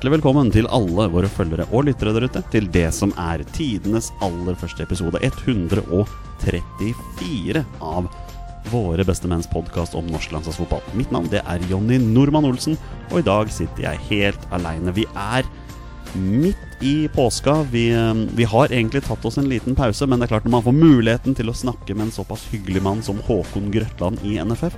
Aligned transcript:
hjertelig 0.00 0.22
velkommen 0.22 0.48
til 0.48 0.64
alle 0.72 1.04
våre 1.12 1.28
følgere 1.28 1.68
og 1.76 1.84
lyttere 1.84 2.16
der 2.16 2.24
ute 2.24 2.40
til 2.48 2.64
det 2.72 2.88
som 2.96 3.12
er 3.20 3.44
tidenes 3.52 4.08
aller 4.24 4.56
første 4.56 4.80
episode 4.86 5.20
134 5.20 7.60
av 7.84 8.08
Våre 8.72 9.04
bestemenns 9.04 9.44
podkast 9.52 9.92
om 9.98 10.06
norsk 10.08 10.32
landslagsfotball. 10.32 10.80
Mitt 10.96 11.12
navn 11.12 11.28
det 11.28 11.44
er 11.44 11.60
Jonny 11.68 12.00
Normann 12.00 12.48
Olsen, 12.48 12.80
og 13.10 13.20
i 13.20 13.26
dag 13.28 13.52
sitter 13.52 13.90
jeg 13.90 14.00
helt 14.08 14.40
aleine. 14.56 14.88
Vi 14.96 15.04
er 15.12 15.44
midt 16.16 16.80
i 16.80 17.04
påska. 17.12 17.68
Vi, 17.68 17.92
eh, 17.92 18.24
vi, 18.40 18.48
har 18.48 18.72
egentlig 18.72 19.04
tatt 19.04 19.20
oss 19.28 19.36
en 19.36 19.52
liten 19.52 19.76
pause, 19.76 20.08
men 20.08 20.16
det 20.16 20.24
er 20.30 20.32
klart 20.32 20.48
når 20.48 20.56
man 20.56 20.64
får 20.64 20.80
muligheten 20.80 21.36
til 21.36 21.52
å 21.52 21.58
snakke 21.60 21.92
med 21.92 22.08
en 22.08 22.16
såpass 22.22 22.48
hyggelig 22.54 22.80
mann 22.88 23.04
som 23.04 23.20
Håkon 23.28 23.68
Grøtland 23.68 24.16
i 24.24 24.40
NFF, 24.40 24.72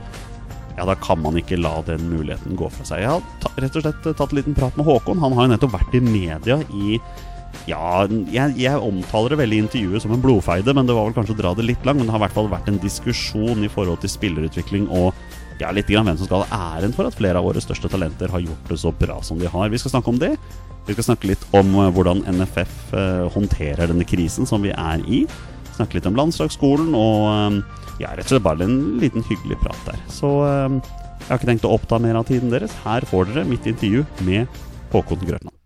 ja, 0.76 0.86
da 0.88 0.94
kan 0.96 1.20
man 1.20 1.36
ikke 1.38 1.60
la 1.60 1.74
den 1.86 2.06
muligheten 2.10 2.56
gå 2.58 2.70
fra 2.72 2.86
seg. 2.88 3.04
Jeg 3.04 3.12
har 3.12 3.60
rett 3.60 3.76
og 3.76 3.84
slett 3.84 4.08
tatt 4.08 4.32
en 4.32 4.38
liten 4.38 4.56
prat 4.56 4.78
med 4.78 4.88
Håkon. 4.88 5.20
Han 5.22 5.36
har 5.36 5.46
jo 5.46 5.52
nettopp 5.54 5.76
vært 5.76 5.98
i 5.98 6.02
media 6.04 6.58
i 6.72 6.98
ja, 7.68 8.08
jeg, 8.32 8.56
jeg, 8.58 8.78
omtaler 8.80 9.34
det 9.34 9.42
veldig 9.42 9.58
i 9.58 9.62
intervjuet 9.66 10.02
som 10.02 10.14
en 10.14 10.22
blodfeide, 10.22 10.72
men 10.74 10.88
det 10.88 10.96
var 10.96 11.06
vel 11.06 11.14
kanskje 11.14 11.36
å 11.36 11.38
dra 11.42 11.52
det 11.54 11.66
litt 11.68 11.84
langt. 11.86 12.00
Men 12.00 12.08
det 12.08 12.14
har 12.14 12.22
i 12.22 12.24
hvert 12.24 12.38
fall 12.38 12.50
vært 12.50 12.70
en 12.72 12.80
diskusjon 12.82 13.62
i 13.62 13.70
forhold 13.70 14.02
til 14.02 14.10
spillerutvikling 14.10 14.88
og 14.90 15.12
ja, 15.60 15.70
litt 15.74 15.90
grann 15.90 16.08
hvem 16.08 16.18
som 16.18 16.26
skal 16.26 16.44
ha 16.48 16.60
æren 16.78 16.94
for 16.96 17.06
at 17.06 17.14
flere 17.14 17.38
av 17.38 17.46
våre 17.46 17.62
største 17.62 17.90
talenter 17.92 18.32
har 18.32 18.42
gjort 18.42 18.70
det 18.72 18.80
så 18.80 18.90
bra 18.96 19.20
som 19.22 19.38
de 19.38 19.50
har. 19.50 19.70
Vi 19.70 19.78
skal 19.78 19.94
snakke 19.94 20.10
om 20.10 20.18
det. 20.18 20.32
Vi 20.88 20.96
skal 20.96 21.12
snakke 21.12 21.30
litt 21.30 21.44
om 21.54 21.76
eh, 21.78 21.90
hvordan 21.94 22.24
NFF 22.40 22.94
eh, 22.98 23.24
håndterer 23.36 23.90
denne 23.90 24.06
krisen 24.08 24.48
som 24.48 24.64
vi 24.64 24.72
er 24.74 25.04
i. 25.06 25.22
Snakke 25.76 25.98
litt 25.98 26.08
om 26.08 26.18
landslagsskolen 26.18 26.96
og 26.98 27.28
eh, 27.30 27.60
ja, 28.00 28.12
rett 28.16 28.26
og 28.26 28.34
slett 28.34 28.44
bare 28.46 28.66
en 28.68 29.00
liten 29.02 29.24
hyggelig 29.28 29.58
prat 29.62 29.88
der. 29.88 29.98
Så 30.12 30.30
um, 30.44 30.80
jeg 31.22 31.28
har 31.28 31.40
ikke 31.40 31.50
tenkt 31.52 31.68
å 31.68 31.74
oppta 31.76 32.00
mer 32.02 32.18
av 32.18 32.28
tiden 32.30 32.52
deres. 32.52 32.74
Her 32.86 33.06
får 33.08 33.30
dere 33.30 33.48
mitt 33.48 33.68
intervju 33.68 34.06
med 34.26 34.62
Håkon 34.94 35.26
Grøtland. 35.26 35.56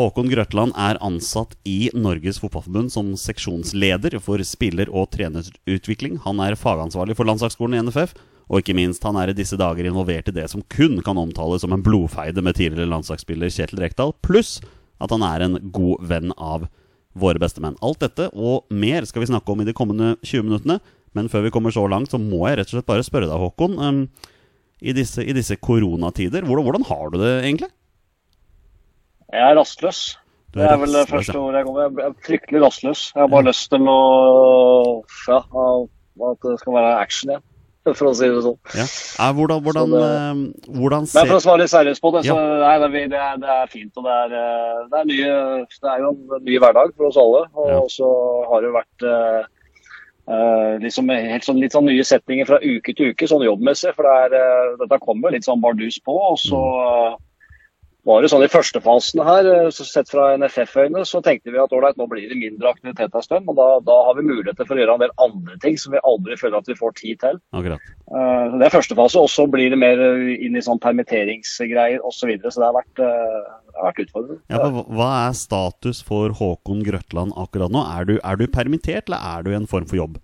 Håkon 0.00 0.30
Grøtland 0.32 0.72
er 0.80 0.96
ansatt 1.04 1.52
i 1.68 1.90
Norges 1.92 2.38
Fotballforbund 2.40 2.88
som 2.94 3.12
seksjonsleder 3.20 4.16
for 4.24 4.40
spiller- 4.48 4.88
og 4.88 5.10
trenerutvikling. 5.12 6.18
Han 6.24 6.40
er 6.40 6.56
fagansvarlig 6.56 7.18
for 7.18 7.28
landslagsskolen 7.28 7.76
i 7.76 7.82
NFF 7.84 8.14
og 8.50 8.58
ikke 8.58 8.74
minst, 8.74 9.04
han 9.06 9.18
er 9.20 9.30
i 9.30 9.36
disse 9.36 9.54
dager 9.58 9.86
involvert 9.86 10.28
i 10.30 10.34
det 10.34 10.48
som 10.50 10.64
kun 10.74 10.98
kan 11.06 11.18
omtales 11.20 11.62
som 11.62 11.74
en 11.74 11.84
blodfeide 11.86 12.42
med 12.42 12.56
tidligere 12.58 12.90
landslagsspiller 12.90 13.52
Kjetil 13.52 13.82
Rekdal, 13.84 14.14
pluss 14.26 14.58
at 15.00 15.12
han 15.14 15.22
er 15.22 15.44
en 15.44 15.58
god 15.70 16.02
venn 16.10 16.34
av 16.34 16.66
våre 17.14 17.38
bestemenn. 17.42 17.78
Alt 17.84 18.02
dette 18.02 18.26
og 18.34 18.66
mer 18.74 19.06
skal 19.06 19.22
vi 19.22 19.30
snakke 19.30 19.54
om 19.54 19.62
i 19.62 19.68
de 19.68 19.76
kommende 19.76 20.16
20 20.24 20.48
minuttene. 20.48 20.80
Men 21.14 21.30
før 21.30 21.46
vi 21.46 21.52
kommer 21.54 21.74
så 21.74 21.86
langt, 21.90 22.12
så 22.12 22.18
må 22.22 22.44
jeg 22.46 22.58
rett 22.58 22.70
og 22.70 22.76
slett 22.76 22.90
bare 22.90 23.06
spørre 23.06 23.30
deg, 23.30 23.38
Håkon. 23.38 23.78
Um, 23.78 24.02
i, 24.80 24.94
disse, 24.96 25.22
I 25.22 25.34
disse 25.34 25.58
koronatider, 25.58 26.46
hvordan, 26.46 26.66
hvordan, 26.66 26.86
har 26.90 27.10
du 27.10 27.18
det 27.22 27.32
egentlig? 27.42 27.70
Jeg 29.30 29.46
er 29.46 29.56
rastløs. 29.58 30.00
Det 30.54 30.64
er 30.66 30.80
vel 30.82 30.94
det 30.96 31.04
første 31.06 31.36
ordet 31.38 31.60
jeg 31.60 31.66
kommer 31.68 32.00
Jeg 32.02 32.08
er 32.08 32.16
fryktelig 32.26 32.62
rastløs. 32.64 33.04
Jeg 33.14 33.22
har 33.22 33.28
bare 33.30 33.46
ja. 33.46 33.50
lyst 33.52 33.70
til 33.70 33.86
å 33.86 34.00
Ja, 35.28 35.38
at 36.30 36.42
det 36.48 36.56
skal 36.60 36.74
være 36.74 36.96
action 36.98 37.30
igjen. 37.34 37.44
for 37.96 38.10
å 38.10 38.14
si 38.14 38.26
det 38.28 38.42
sånn. 38.44 38.58
Ja. 38.76 38.86
Hvordan, 39.36 39.62
hvordan, 39.64 39.94
det, 39.94 40.00
uh, 40.02 40.74
hvordan 40.80 41.06
ser... 41.08 41.22
Men 41.22 41.30
For 41.30 41.38
å 41.38 41.44
svare 41.44 41.62
litt 41.62 41.72
seriøst 41.72 42.02
på 42.02 42.12
det, 42.16 42.24
så 42.26 42.34
nei, 42.36 42.74
det, 42.82 43.04
er, 43.06 43.38
det, 43.40 43.54
er, 43.54 43.70
fint. 43.72 43.94
og 43.96 44.04
det 44.04 44.18
er, 44.24 44.34
eh, 44.40 44.82
det 44.90 44.98
er, 44.98 45.06
nye, 45.08 45.38
det 45.70 45.94
er 45.94 46.02
jo 46.02 46.10
en 46.10 46.44
ny 46.44 46.58
hverdag 46.60 46.92
for 46.98 47.08
oss 47.08 47.22
alle. 47.22 47.46
Og 47.78 47.88
så 47.94 48.10
har 48.50 48.66
det 48.66 48.74
vært 48.74 49.06
uh, 49.08 50.76
liksom 50.82 51.14
helt 51.14 51.46
sånn, 51.46 51.62
litt 51.62 51.78
sånn 51.78 51.88
nye 51.88 52.04
setninger 52.04 52.50
fra 52.50 52.60
uke 52.60 52.94
til 52.98 53.14
uke, 53.14 53.30
sånn 53.30 53.46
jobbmessig. 53.48 53.94
For 53.96 54.06
det 54.06 54.44
er, 54.44 54.76
dette 54.82 55.02
kommer 55.06 55.32
litt 55.32 55.48
sånn 55.48 55.62
bardus 55.64 56.02
på. 56.04 56.20
og 56.34 56.38
så... 56.42 56.60
Mm 56.60 57.26
var 58.10 58.24
det 58.24 58.30
sånn 58.32 58.44
I 58.44 58.50
første 58.50 58.82
fasen 58.84 59.22
her, 59.24 59.46
eh, 59.48 59.70
sett 59.70 60.10
fra 60.12 60.30
NFF-øyne, 60.38 61.04
så 61.08 61.22
tenkte 61.24 61.54
vi 61.54 61.60
at 61.62 61.74
ålreit, 61.74 61.98
nå 62.00 62.08
blir 62.10 62.28
det 62.30 62.38
mindre 62.38 62.72
aktivitet 62.74 63.14
en 63.14 63.26
stund. 63.26 63.48
og 63.48 63.58
da, 63.58 63.68
da, 63.86 63.98
har 64.08 64.18
vi 64.18 64.26
muligheter 64.26 64.68
for 64.68 64.76
å 64.76 64.82
gjøre 64.82 64.96
en 64.98 65.04
del 65.04 65.16
andre 65.26 65.58
ting 65.64 65.78
som 65.80 65.94
vi 65.94 66.02
aldri 66.04 66.38
føler 66.40 66.58
at 66.60 66.70
vi 66.70 66.78
får 66.78 66.96
tid 67.00 67.20
til. 67.24 67.40
Akkurat. 67.56 67.90
Uh, 68.10 68.58
det 68.58 68.66
er 68.66 68.74
første 68.74 68.98
fase. 68.98 69.20
Og 69.20 69.30
så 69.32 69.46
blir 69.50 69.70
det 69.72 69.80
mer 69.80 70.00
inn 70.34 70.58
i 70.58 70.64
sånn 70.64 70.82
permitteringsgreier 70.82 72.02
osv. 72.02 72.18
Så, 72.20 72.28
videre, 72.28 72.50
så 72.52 72.60
det 72.60 72.66
har 72.68 72.74
vært, 72.76 72.98
det 73.00 73.76
har 73.78 73.86
vært 73.86 74.02
utfordrende. 74.02 74.42
Ja, 74.52 74.66
hva 74.68 75.06
er 75.22 75.38
status 75.38 76.02
for 76.04 76.34
Håkon 76.36 76.82
Grøtland 76.84 77.32
akkurat 77.40 77.72
nå? 77.72 77.80
Er 77.96 78.10
du, 78.10 78.18
er 78.20 78.36
du 78.36 78.44
permittert, 78.52 79.08
eller 79.08 79.24
er 79.24 79.46
du 79.46 79.54
i 79.54 79.56
en 79.56 79.70
form 79.70 79.88
for 79.88 79.96
jobb? 79.96 80.18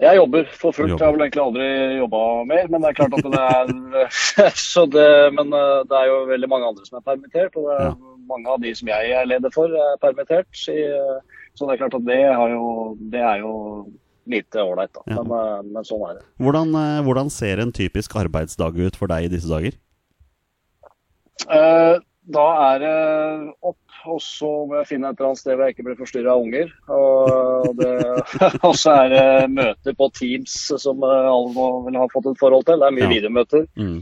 Jeg 0.00 0.16
jobber 0.16 0.46
for 0.56 0.72
fullt. 0.72 0.94
Jeg 0.94 1.04
har 1.04 1.12
vel 1.12 1.26
egentlig 1.26 1.42
aldri 1.42 1.66
jobba 1.98 2.20
mer. 2.48 2.68
Men 2.72 2.82
det 2.82 2.90
er 2.90 2.96
klart 2.96 3.16
at 3.18 3.26
det 3.34 3.42
er 3.44 4.52
så 4.72 4.86
det, 4.88 5.08
Men 5.36 5.52
eh, 5.56 5.80
det 5.90 5.98
er 5.98 6.06
jo 6.08 6.20
veldig 6.30 6.50
mange 6.52 6.70
andre 6.72 6.86
som 6.88 7.00
er 7.00 7.06
permittert. 7.06 7.58
Og 7.60 7.68
ja. 7.68 7.90
mange 8.30 8.54
av 8.54 8.62
de 8.64 8.72
som 8.76 8.90
jeg 8.90 9.12
er 9.16 9.28
leder 9.28 9.52
for, 9.54 9.72
er 9.72 10.00
permittert. 10.02 10.48
Så 10.56 11.66
det 11.66 11.74
er 11.74 11.82
klart 11.82 11.98
at 11.98 12.06
det, 12.08 12.20
jo, 12.54 12.70
det 13.12 13.20
er 13.20 13.42
jo 13.44 13.54
lite 14.30 14.62
ålreit, 14.62 14.92
da. 14.94 15.04
Ja. 15.10 15.20
Men, 15.20 15.36
eh, 15.36 15.60
men, 15.74 15.88
sånn 15.88 16.06
er 16.08 16.20
det. 16.20 16.26
Hvordan, 16.40 16.76
eh, 16.80 17.02
hvordan, 17.04 17.32
ser 17.34 17.60
en 17.60 17.74
typisk 17.76 18.16
arbeidsdag 18.20 18.80
ut 18.80 18.96
for 18.96 19.12
deg 19.12 19.28
i 19.28 19.34
disse 19.36 19.50
dager? 19.50 19.76
da 22.30 22.42
er 22.62 22.82
det 22.82 22.96
opp 23.64 23.89
og 24.08 24.20
så 24.24 24.48
må 24.68 24.78
jeg 24.78 24.88
finne 24.92 25.10
et 25.10 25.18
eller 25.18 25.30
annet 25.30 25.40
sted 25.42 25.56
hvor 25.56 25.66
jeg 25.66 25.74
ikke 25.74 25.86
blir 25.88 25.98
forstyrra 25.98 26.32
av 26.34 26.44
unger. 26.44 26.70
Og, 26.94 27.82
og, 28.66 28.72
så 28.78 28.94
er 28.94 29.12
det 29.12 29.26
møter 29.52 29.96
på 29.98 30.08
Teams 30.16 30.56
som 30.80 31.04
alle 31.04 31.52
må 31.56 31.68
vel 31.88 31.98
ha 32.00 32.06
fått 32.12 32.30
et 32.30 32.40
forhold 32.40 32.66
til. 32.68 32.80
Det 32.80 32.88
er 32.88 32.96
mye 32.96 33.06
ja. 33.08 33.12
videomøter. 33.16 33.66
Mm. 33.80 34.00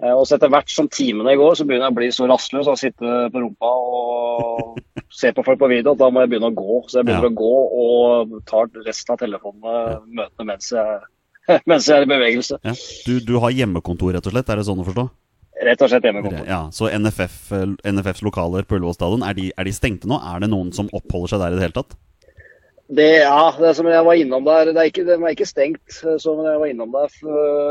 Eh, 0.00 0.14
og 0.14 0.24
så 0.26 0.36
etter 0.36 0.52
hvert 0.52 0.72
som 0.72 0.88
timene 0.92 1.36
går, 1.36 1.56
så 1.58 1.66
begynner 1.68 1.88
jeg 1.88 1.94
å 1.94 1.98
bli 1.98 2.10
så 2.14 2.28
rastløs 2.30 2.70
og 2.72 2.78
sitte 2.80 3.16
på 3.32 3.42
rumpa 3.42 3.70
og 3.70 4.78
se 5.12 5.32
på 5.34 5.44
folk 5.44 5.60
på 5.60 5.68
video 5.72 5.96
da 5.98 6.08
må 6.12 6.22
jeg 6.22 6.32
begynne 6.32 6.52
å 6.52 6.56
gå. 6.56 6.82
Så 6.88 7.00
jeg 7.00 7.08
begynner 7.08 7.28
ja. 7.28 7.32
å 7.32 7.40
gå 7.40 7.54
og 7.84 8.36
tar 8.48 8.70
resten 8.86 9.16
av 9.16 9.20
telefonene 9.20 9.98
møtene 10.06 10.52
mens 10.54 10.70
jeg, 10.72 11.00
mens 11.70 11.90
jeg 11.90 11.98
er 11.98 12.06
i 12.06 12.12
bevegelse. 12.14 12.60
Ja. 12.64 12.76
Du, 13.08 13.18
du 13.26 13.34
har 13.44 13.56
hjemmekontor, 13.56 14.14
rett 14.16 14.30
og 14.30 14.36
slett? 14.36 14.52
Er 14.52 14.62
det 14.62 14.68
sånn 14.70 14.80
å 14.80 14.88
forstå? 14.88 15.10
Rett 15.60 15.82
og 15.84 15.90
slett 15.92 16.06
hjemmekontor. 16.08 16.46
Ja, 16.48 16.60
så 16.72 16.88
NFF, 16.88 17.50
NFFs 17.84 18.22
lokaler 18.24 18.64
på 18.64 18.78
Ullevål 18.78 18.96
stadion, 18.96 19.24
er, 19.26 19.36
er, 19.52 19.68
de 19.68 19.74
stengte 19.76 20.08
nå? 20.08 20.16
Er 20.32 20.40
det 20.40 20.48
noen 20.52 20.70
som 20.76 20.88
oppholder 20.96 21.34
seg 21.34 21.42
der 21.42 21.52
i 21.52 21.58
det 21.58 21.66
hele 21.66 21.76
tatt? 21.76 21.98
Det, 22.90 23.10
ja, 23.20 23.52
det 23.54 23.74
som 23.78 23.86
jeg 23.86 24.02
var 24.02 24.18
innom 24.18 24.46
der, 24.48 24.72
det 24.72 24.80
er 24.82 24.88
ikke, 24.90 25.04
var 25.12 25.34
ikke 25.36 25.46
stengt. 25.46 25.84
Så 25.94 26.32
jeg 26.34 26.62
var 26.64 26.70
innom 26.70 26.96
der 26.96 27.12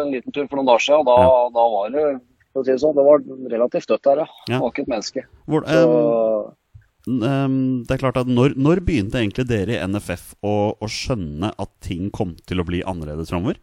en 0.06 0.14
liten 0.14 0.36
tur 0.36 0.46
for 0.46 0.60
noen 0.60 0.70
dager 0.70 0.86
siden. 0.86 1.08
Da, 1.10 1.18
ja. 1.26 1.40
da 1.58 1.66
var 1.74 1.96
det 1.96 2.06
for 2.54 2.62
å 2.62 2.66
si 2.66 2.74
det 2.74 2.82
sånn, 2.82 2.96
det 2.98 3.06
var 3.06 3.24
relativt 3.54 3.92
dødt 3.92 4.08
der, 4.08 4.24
ja. 4.24 4.30
Det 4.48 4.62
var 4.64 4.74
ikke 4.74 4.86
et 4.86 4.92
menneske. 4.94 5.26
Hvor, 5.50 5.66
um, 5.70 7.24
um, 7.24 7.58
det 7.86 7.96
er 7.96 8.02
klart 8.02 8.20
at 8.22 8.30
når, 8.30 8.56
når, 8.58 8.82
begynte 8.86 9.22
egentlig 9.22 9.46
dere 9.50 9.78
i 9.78 9.82
NFF 9.86 10.34
å, 10.42 10.56
å 10.74 10.90
skjønne 10.90 11.54
at 11.54 11.74
ting 11.86 12.10
kom 12.16 12.36
til 12.50 12.62
å 12.62 12.68
bli 12.68 12.82
annerledes 12.82 13.32
framover? 13.34 13.62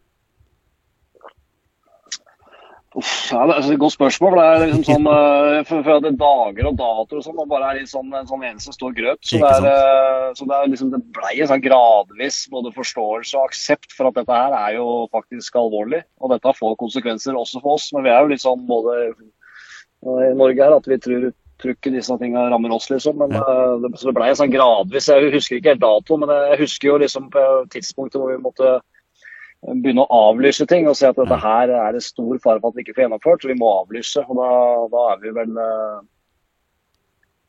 Uff, 2.95 3.31
ja, 3.33 3.41
det 3.49 3.55
er 3.57 3.65
et 3.73 3.81
godt 3.81 3.93
spørsmål. 3.97 4.37
Det 4.39 4.43
er 4.47 4.61
liksom 4.61 4.83
sånn, 4.87 5.07
uh, 5.11 5.57
for, 5.67 5.83
for 5.83 6.03
det 6.05 6.13
dager 6.17 6.69
og 6.69 6.77
datoer 6.79 7.19
og 7.19 7.25
sånn, 7.25 7.41
og 7.43 7.49
bare 7.51 7.71
er 7.71 7.81
litt 7.81 7.91
sånn, 7.91 8.13
en 8.15 8.29
sånn 8.29 8.45
eneste 8.47 8.71
stor 8.73 8.93
grøt. 8.95 9.19
Så 9.27 9.41
det, 9.41 9.49
er, 9.59 9.67
uh, 9.67 10.29
så 10.37 10.47
det, 10.47 10.55
er 10.55 10.71
liksom, 10.71 10.93
det 10.95 11.01
ble 11.17 11.33
en 11.35 11.51
sånn 11.51 11.65
gradvis 11.65 12.37
både 12.53 12.71
forståelse 12.77 13.35
og 13.35 13.49
aksept 13.51 13.91
for 13.91 14.09
at 14.09 14.21
dette 14.21 14.39
her 14.39 14.55
er 14.55 14.77
jo 14.79 14.87
faktisk 15.11 15.59
alvorlig. 15.59 16.05
Og 16.23 16.31
dette 16.31 16.55
får 16.61 16.79
konsekvenser 16.79 17.35
også 17.35 17.59
for 17.59 17.75
oss. 17.75 17.91
Men 17.91 18.07
vi 18.07 18.13
er 18.15 18.23
jo 18.23 18.31
litt 18.31 18.45
sånn 18.45 18.63
både 18.69 18.97
i 19.03 20.33
Norge 20.39 20.63
her 20.63 20.79
at 20.79 20.87
vi 20.87 20.97
tror, 21.03 21.29
tror 21.59 21.75
ikke 21.75 21.91
disse 21.91 22.17
tingene 22.21 22.47
rammer 22.53 22.71
oss, 22.73 22.87
liksom. 22.93 23.19
Men, 23.19 23.35
ja. 23.35 23.45
det, 23.83 23.97
så 23.99 24.09
det 24.09 24.15
ble 24.15 24.31
en 24.31 24.41
sånn 24.45 24.53
gradvis. 24.53 25.11
Jeg 25.11 25.33
husker 25.35 25.59
ikke 25.59 25.75
helt 25.75 25.83
dato, 25.83 26.21
men 26.23 26.31
jeg 26.31 26.61
husker 26.63 26.93
jo 26.93 27.01
liksom 27.03 27.27
på 27.35 27.47
tidspunktet 27.75 28.21
hvor 28.21 28.31
vi 28.31 28.39
måtte 28.47 28.77
begynne 29.65 30.05
å 30.05 30.19
avlyse 30.29 30.67
ting 30.69 30.87
og 30.89 30.97
si 30.97 31.07
at 31.07 31.17
dette 31.17 31.39
her 31.41 31.71
er 31.73 31.95
det 31.95 32.03
stor 32.05 32.37
fare 32.43 32.61
for 32.61 32.71
at 32.71 32.77
vi 32.77 32.85
ikke 32.85 32.97
får 32.97 33.07
gjennomført, 33.07 33.41
så 33.41 33.51
vi 33.51 33.57
må 33.57 33.71
avlyse. 33.81 34.23
og 34.27 34.37
Da, 34.37 34.51
da 34.93 35.07
er 35.13 35.23
vi 35.23 35.33
vel 35.39 35.57
eh, 35.63 36.05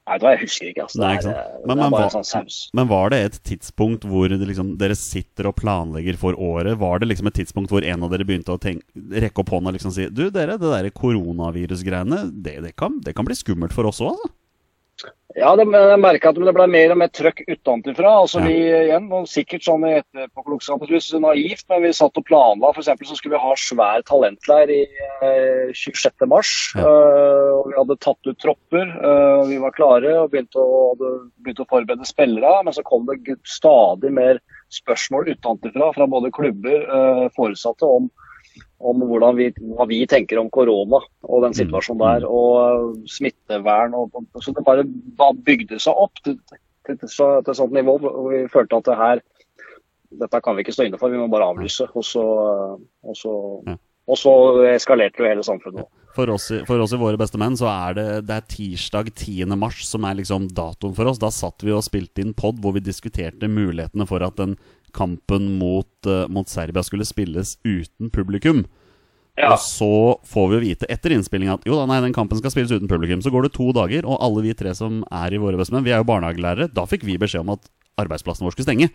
Nei, 0.09 0.17
da, 0.23 0.31
jeg 0.33 0.41
husker 0.47 0.69
ikke. 0.71 0.85
Altså. 0.87 1.01
Nei, 1.03 1.11
ikke 1.19 1.33
er, 1.37 1.49
men, 1.69 1.81
men, 1.83 1.93
var, 1.93 2.15
sånn 2.25 2.47
men, 2.79 2.87
var 2.89 3.11
det 3.13 3.19
et 3.27 3.35
tidspunkt 3.45 4.07
hvor 4.09 4.33
liksom, 4.33 4.71
dere 4.81 4.97
sitter 4.97 5.51
og 5.51 5.59
planlegger 5.59 6.17
for 6.17 6.39
året? 6.41 6.79
Var 6.81 7.03
det 7.03 7.11
liksom 7.11 7.29
et 7.29 7.37
tidspunkt 7.43 7.75
hvor 7.75 7.85
en 7.85 8.07
av 8.07 8.15
dere 8.15 8.25
begynte 8.29 8.55
å 8.55 8.63
tenke, 8.63 8.89
rekke 8.97 9.45
opp 9.45 9.53
hånda 9.53 9.69
og 9.69 9.77
liksom 9.77 9.93
si 9.93 10.09
Du, 10.09 10.25
dere, 10.33 10.57
det 10.57 10.73
der 10.73 10.89
koronavirusgreiene, 10.97 12.23
det, 12.33 12.57
det, 12.65 12.73
kan, 12.81 12.97
det 13.05 13.13
kan 13.19 13.29
bli 13.29 13.37
skummelt 13.37 13.77
for 13.77 13.91
oss 13.91 14.01
òg, 14.01 14.17
altså? 14.17 14.33
Ja, 15.39 15.53
det, 15.59 15.65
jeg 15.71 15.99
merka 16.03 16.33
at 16.33 16.39
det 16.41 16.53
ble 16.55 16.65
mer 16.71 16.93
og 16.93 16.99
mer 16.99 17.11
trøkk 17.15 17.45
utenfra. 17.47 18.11
Altså, 18.25 18.41
vi, 18.43 18.57
igjen, 18.59 19.07
sikkert 19.31 19.67
sånn 19.67 19.87
etterpåklokskapens 19.87 21.11
naivt, 21.23 21.67
men 21.71 21.85
vi 21.85 21.93
satt 21.95 22.19
og 22.19 22.27
planla. 22.27 22.73
For 22.75 22.83
så 22.83 23.19
skulle 23.19 23.37
vi 23.37 23.43
ha 23.43 23.55
svær 23.61 24.03
talentleir 24.09 24.73
i 24.75 24.81
eh, 25.23 25.71
26.3. 25.71 26.41
Ja. 26.79 26.83
Uh, 26.83 27.53
og 27.59 27.71
vi 27.71 27.79
hadde 27.79 27.99
tatt 28.03 28.31
ut 28.31 28.41
tropper. 28.43 28.95
Uh, 28.99 29.47
vi 29.51 29.61
var 29.63 29.77
klare 29.77 30.17
og 30.25 30.33
begynte 30.33 30.63
å, 30.63 30.81
hadde 30.93 31.13
begynt 31.45 31.63
å 31.63 31.69
forberede 31.71 32.09
spillere. 32.09 32.55
Men 32.67 32.75
så 32.75 32.87
kom 32.87 33.07
det 33.07 33.39
stadig 33.47 34.11
mer 34.15 34.43
spørsmål 34.75 35.31
utenfra 35.37 35.93
fra 35.95 36.09
både 36.11 36.35
klubber, 36.35 36.83
uh, 36.91 37.27
foresatte, 37.37 37.87
om, 37.87 38.11
om 38.79 39.03
vi, 39.37 39.49
hva 39.75 39.87
vi 39.91 40.03
tenker 40.07 40.39
om 40.41 40.51
korona 40.55 41.01
og 41.27 41.43
den 41.45 41.55
mm. 41.55 41.59
situasjonen 41.61 42.05
der. 42.05 42.29
Og 42.29 42.95
smittevern. 43.11 43.97
Og, 43.99 44.15
så 44.43 44.55
det 44.55 44.67
bare, 44.67 44.87
bygde 45.47 45.81
seg 45.83 45.99
opp 45.99 46.23
til, 46.25 46.39
til, 46.87 46.97
til, 46.99 47.09
til 47.09 47.53
et 47.53 47.59
sånt 47.59 47.75
nivå 47.77 47.99
hvor 48.03 48.31
vi 48.31 48.47
følte 48.53 48.81
at 48.81 48.91
det 48.91 49.03
her 49.03 49.27
dette 50.09 50.41
kan 50.41 50.57
vi 50.57 50.65
ikke 50.65 50.73
stå 50.73 50.87
inne 50.89 50.99
for, 51.01 51.13
vi 51.13 51.21
må 51.21 51.29
bare 51.29 51.51
avlyse. 51.53 51.89
Og 51.93 52.05
så, 52.07 52.25
og 52.81 53.17
så, 53.17 53.35
og 54.09 54.17
så 54.19 54.35
eskalerte 54.73 55.23
jo 55.23 55.29
hele 55.29 55.45
samfunnet. 55.45 55.89
For 56.17 56.33
oss, 56.33 56.49
for 56.67 56.83
oss, 56.83 56.95
i 56.97 56.99
Våre 56.99 57.21
beste 57.21 57.39
menn 57.39 57.57
så 57.59 57.69
er 57.71 57.99
det, 57.99 58.07
det 58.27 58.39
er 58.39 58.47
tirsdag 58.51 59.13
10. 59.13 59.53
mars 59.61 59.85
som 59.87 60.07
er 60.09 60.17
liksom 60.19 60.49
datoen 60.57 60.97
for 60.97 61.11
oss. 61.11 61.21
Da 61.23 61.31
satt 61.35 61.63
vi 61.63 61.75
og 61.77 61.85
spilte 61.87 62.25
inn 62.25 62.35
pod 62.37 62.59
hvor 62.63 62.75
vi 62.75 62.83
diskuterte 62.83 63.51
mulighetene 63.53 64.09
for 64.09 64.25
at 64.27 64.41
den 64.41 64.57
kampen 64.97 65.55
mot, 65.61 65.91
uh, 66.07 66.27
mot 66.33 66.49
Serbia 66.51 66.85
skulle 66.87 67.07
spilles 67.09 67.57
uten 67.67 68.13
publikum. 68.15 68.65
Ja. 69.39 69.53
Og 69.55 69.61
så 69.63 69.91
får 70.27 70.49
vi 70.51 70.57
jo 70.57 70.63
vite 70.65 70.89
etter 70.91 71.15
innspillinga 71.15 71.59
at 71.61 71.67
jo 71.69 71.77
da, 71.79 71.85
nei, 71.87 72.01
den 72.03 72.17
kampen 72.17 72.41
skal 72.41 72.51
spilles 72.51 72.73
uten 72.75 72.91
publikum. 72.91 73.23
Så 73.23 73.31
går 73.35 73.47
det 73.47 73.55
to 73.55 73.71
dager, 73.77 74.09
og 74.09 74.19
alle 74.25 74.43
vi 74.49 74.57
tre 74.59 74.75
som 74.75 75.05
er 75.15 75.35
i 75.35 75.39
Våre 75.43 75.61
bestemenn, 75.61 75.87
vi 75.87 75.95
er 75.95 76.03
jo 76.03 76.09
barnehagelærere, 76.09 76.73
da 76.75 76.87
fikk 76.91 77.07
vi 77.07 77.21
beskjed 77.21 77.47
om 77.47 77.55
at 77.55 77.71
arbeidsplassen 78.03 78.47
vår 78.47 78.57
skulle 78.57 78.67
stenge. 78.67 78.91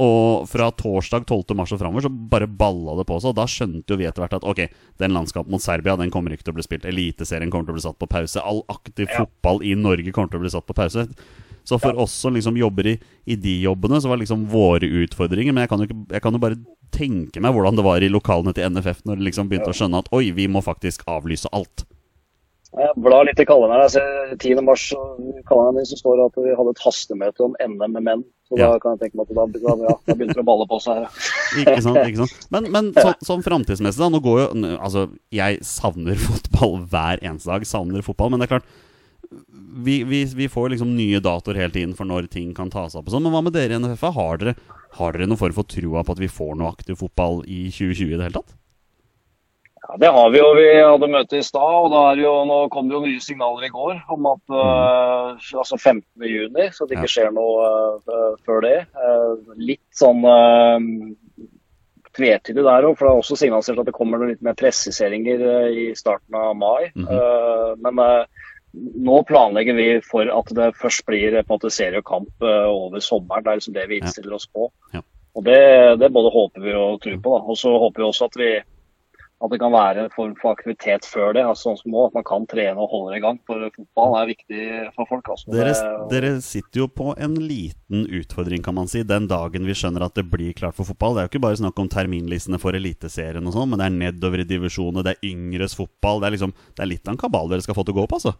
Og 0.00 0.46
fra 0.48 0.68
torsdag 0.78 1.26
12. 1.26 1.56
mars 1.58 1.72
og 1.74 1.80
framover 1.80 2.04
så 2.06 2.10
bare 2.10 2.46
balla 2.46 2.94
det 3.00 3.06
på 3.08 3.18
seg. 3.18 3.32
Og 3.32 3.38
da 3.40 3.46
skjønte 3.50 3.90
jo 3.90 3.98
vi 3.98 4.06
etter 4.08 4.22
hvert 4.22 4.36
at 4.38 4.46
ok, 4.46 4.62
den 5.02 5.16
landskampen 5.16 5.52
mot 5.52 5.64
Serbia 5.64 5.96
den 5.98 6.12
kommer 6.14 6.32
ikke 6.34 6.46
til 6.46 6.54
å 6.54 6.60
bli 6.60 6.66
spilt. 6.66 6.86
Eliteserien 6.88 7.50
kommer 7.50 7.68
til 7.68 7.74
å 7.74 7.78
bli 7.80 7.84
satt 7.84 7.98
på 8.00 8.08
pause. 8.10 8.42
All 8.46 8.62
aktiv 8.72 9.08
ja. 9.10 9.24
fotball 9.24 9.64
i 9.66 9.74
Norge 9.78 10.14
kommer 10.14 10.30
til 10.32 10.40
å 10.40 10.44
bli 10.46 10.52
satt 10.54 10.68
på 10.68 10.78
pause. 10.78 11.08
Så 11.64 11.78
for 11.78 11.94
ja. 11.94 12.02
oss 12.04 12.14
som 12.24 12.34
liksom 12.36 12.58
jobber 12.58 12.92
i, 12.92 12.96
i, 13.24 13.36
de 13.36 13.60
jobbene, 13.64 14.00
så 14.00 14.10
var 14.10 14.18
det 14.18 14.26
liksom 14.26 14.46
våre 14.50 14.88
utfordringer 15.04 15.54
Men 15.54 15.64
jeg 15.64 15.72
kan, 15.72 15.82
jo 15.82 15.88
ikke, 15.90 16.00
jeg 16.14 16.24
kan 16.24 16.36
jo 16.36 16.42
bare 16.42 16.60
tenke 16.94 17.42
meg 17.42 17.54
hvordan 17.54 17.78
det 17.78 17.86
var 17.86 18.02
i 18.02 18.10
lokalene 18.10 18.54
til 18.56 18.66
NFF 18.72 19.04
når 19.06 19.20
de 19.20 19.28
liksom 19.28 19.50
begynte 19.50 19.70
ja. 19.70 19.76
å 19.76 19.80
skjønne 19.80 20.02
at 20.02 20.12
oi, 20.16 20.26
vi 20.36 20.48
må 20.50 20.62
faktisk 20.64 21.06
avlyse 21.10 21.50
alt. 21.54 21.86
Jeg 22.70 23.02
blar 23.02 23.24
litt 23.26 23.40
i 23.42 23.46
kalenderen. 23.48 23.82
Jeg 23.88 23.96
ser 23.96 24.36
10. 24.36 24.60
mars 24.62 24.84
kalenderen 25.48 25.88
så 25.90 25.96
står 25.98 26.20
det 26.20 26.26
at 26.28 26.36
vi 26.38 26.52
hadde 26.54 26.74
et 26.76 26.82
hastemøte 26.84 27.42
om 27.48 27.56
NM 27.58 27.96
med 27.96 28.04
menn. 28.06 28.22
Så 28.46 28.58
ja. 28.58 28.68
da 28.70 28.78
kan 28.82 28.94
jeg 28.94 29.04
tenke 29.04 29.18
meg 29.18 29.30
at 29.30 29.34
da, 29.34 29.46
da, 29.54 29.74
da 30.06 30.14
begynte 30.14 30.36
det 30.38 30.42
å 30.42 30.46
balle 30.46 30.66
på 30.70 30.78
seg 30.82 31.04
ikke 31.62 31.82
sant, 31.84 32.00
ikke 32.02 32.24
sant. 32.24 32.48
Men, 32.50 32.66
men 32.74 32.88
så, 32.96 33.12
sånn 33.26 33.44
framtidsmessig, 33.46 34.02
da. 34.02 34.10
Nå 34.10 34.18
går 34.24 34.40
jo 34.40 34.46
Altså, 34.74 35.04
jeg 35.34 35.60
savner 35.66 36.18
fotball 36.18 36.78
hver 36.90 37.22
eneste 37.22 37.50
dag. 37.50 37.66
Savner 37.66 38.06
fotball. 38.06 38.30
Men 38.30 38.42
det 38.42 38.48
er 38.48 38.54
klart 38.56 38.70
vi, 39.84 40.04
vi, 40.04 40.24
vi 40.24 40.48
får 40.48 40.68
liksom 40.68 40.96
nye 40.96 41.20
datoer 41.22 41.54
hele 41.62 41.74
tiden 41.74 41.94
for 41.94 42.08
når 42.08 42.30
ting 42.32 42.54
kan 42.54 42.70
tas 42.70 42.96
opp. 42.98 43.06
og 43.06 43.14
sånn, 43.14 43.26
Men 43.26 43.34
hva 43.34 43.44
med 43.46 43.54
dere 43.54 43.76
i 43.76 43.82
NFF? 43.82 44.08
Har 44.16 44.40
dere, 44.40 44.56
har 44.98 45.14
dere 45.14 45.28
noen 45.30 45.40
form 45.40 45.54
for 45.56 45.70
trua 45.70 46.02
på 46.04 46.16
at 46.16 46.22
vi 46.22 46.30
får 46.30 46.56
noe 46.58 46.72
aktiv 46.72 46.98
fotball 46.98 47.44
i 47.46 47.68
2020 47.70 48.10
i 48.10 48.16
det 48.16 48.26
hele 48.26 48.40
tatt? 48.40 48.56
Ja, 49.86 49.96
Det 50.02 50.10
har 50.16 50.34
vi 50.34 50.42
jo. 50.42 50.48
Vi 50.58 50.66
hadde 50.82 51.12
møte 51.12 51.38
i 51.38 51.46
stad, 51.46 51.76
og 51.84 51.94
da 51.94 52.02
jo, 52.18 52.34
nå 52.48 52.58
kom 52.74 52.90
det 52.90 52.98
jo 52.98 53.04
nye 53.06 53.22
signaler 53.22 53.68
i 53.68 53.72
går 53.72 54.02
om 54.12 54.28
at 54.32 54.52
uh, 54.52 55.38
altså 55.62 55.78
15.6, 55.78 56.76
så 56.76 56.86
det 56.86 56.98
ikke 56.98 57.14
skjer 57.14 57.32
noe 57.34 57.70
uh, 58.10 58.34
før 58.46 58.66
det. 58.66 58.76
Uh, 58.98 59.54
litt 59.56 59.86
sånn 59.94 60.26
tvetydig 62.18 62.66
der 62.66 62.84
òg, 62.88 62.98
for 62.98 63.06
det 63.06 63.10
er 63.14 63.22
også 63.22 63.38
signalisert 63.38 63.78
at 63.78 63.86
det 63.86 63.94
kommer 63.94 64.26
litt 64.26 64.42
mer 64.42 64.58
presiseringer 64.58 65.70
i 65.70 65.90
starten 65.94 66.34
av 66.34 66.56
mai. 66.58 66.90
Mm 66.98 67.06
-hmm. 67.06 67.86
men 67.86 68.26
nå 68.72 69.22
planlegger 69.26 69.74
vi 69.74 69.86
for 70.06 70.30
at 70.30 70.50
det 70.54 70.72
først 70.78 71.02
blir 71.08 71.34
på 71.34 71.42
en 71.42 71.54
måte 71.56 71.72
seriekamp 71.74 72.44
over 72.46 73.02
sommeren. 73.02 73.44
Det 73.44 73.52
er 73.52 73.62
liksom 73.62 73.76
det 73.76 73.86
vi 73.90 73.98
innstiller 74.00 74.36
oss 74.36 74.46
på. 74.46 74.68
Ja. 74.94 75.02
Og 75.38 75.46
det, 75.46 75.60
det, 76.02 76.10
både 76.14 76.34
håper 76.34 76.62
vi 76.62 76.74
og 76.74 77.00
tror 77.02 77.18
på. 77.24 77.38
Og 77.40 77.58
så 77.58 77.72
håper 77.78 78.02
vi 78.02 78.06
også 78.08 78.30
at 78.30 78.38
vi 78.38 78.52
at 79.40 79.48
det 79.54 79.56
kan 79.62 79.72
være 79.72 80.02
en 80.04 80.10
form 80.12 80.34
for 80.36 80.52
aktivitet 80.52 81.06
før 81.08 81.32
det. 81.32 81.42
altså 81.48 81.70
sånn 81.70 81.78
som 81.78 81.94
nå, 81.94 82.02
At 82.10 82.16
man 82.18 82.26
kan 82.28 82.44
trene 82.48 82.76
og 82.76 82.90
holde 82.92 83.16
i 83.16 83.22
gang. 83.24 83.38
For 83.48 83.70
fotball 83.72 84.16
er 84.18 84.28
viktig 84.34 84.64
for 84.98 85.08
folk. 85.08 85.30
Altså. 85.32 85.54
Dere, 85.54 85.72
dere, 86.10 86.32
sitter 86.44 86.82
jo 86.82 86.88
på 86.92 87.14
en 87.16 87.38
liten 87.40 88.04
utfordring, 88.20 88.60
kan 88.66 88.76
man 88.76 88.90
si, 88.92 89.00
den 89.00 89.30
dagen 89.30 89.64
vi 89.64 89.76
skjønner 89.76 90.04
at 90.04 90.18
det 90.18 90.26
blir 90.28 90.52
klart 90.58 90.76
for 90.76 90.88
fotball. 90.90 91.16
Det 91.16 91.22
er 91.22 91.28
jo 91.28 91.32
ikke 91.32 91.44
bare 91.46 91.60
snakk 91.62 91.80
om 91.80 91.88
terminlistene 91.88 92.60
for 92.60 92.76
Eliteserien 92.76 93.48
og 93.48 93.56
sånn, 93.56 93.72
men 93.72 93.80
det 93.80 93.88
er 93.88 93.96
nedover 93.96 94.44
i 94.44 94.48
divisjonene, 94.50 95.06
det 95.08 95.16
er 95.16 95.32
yngres 95.32 95.78
fotball. 95.78 96.20
Det 96.20 96.28
er, 96.28 96.36
liksom, 96.36 96.54
det 96.76 96.84
er 96.84 96.92
litt 96.92 97.08
av 97.08 97.16
en 97.16 97.24
kabal 97.24 97.48
dere 97.48 97.64
skal 97.64 97.80
få 97.80 97.86
til 97.86 97.96
å 97.96 98.02
gå 98.02 98.08
opp, 98.10 98.18
altså. 98.20 98.36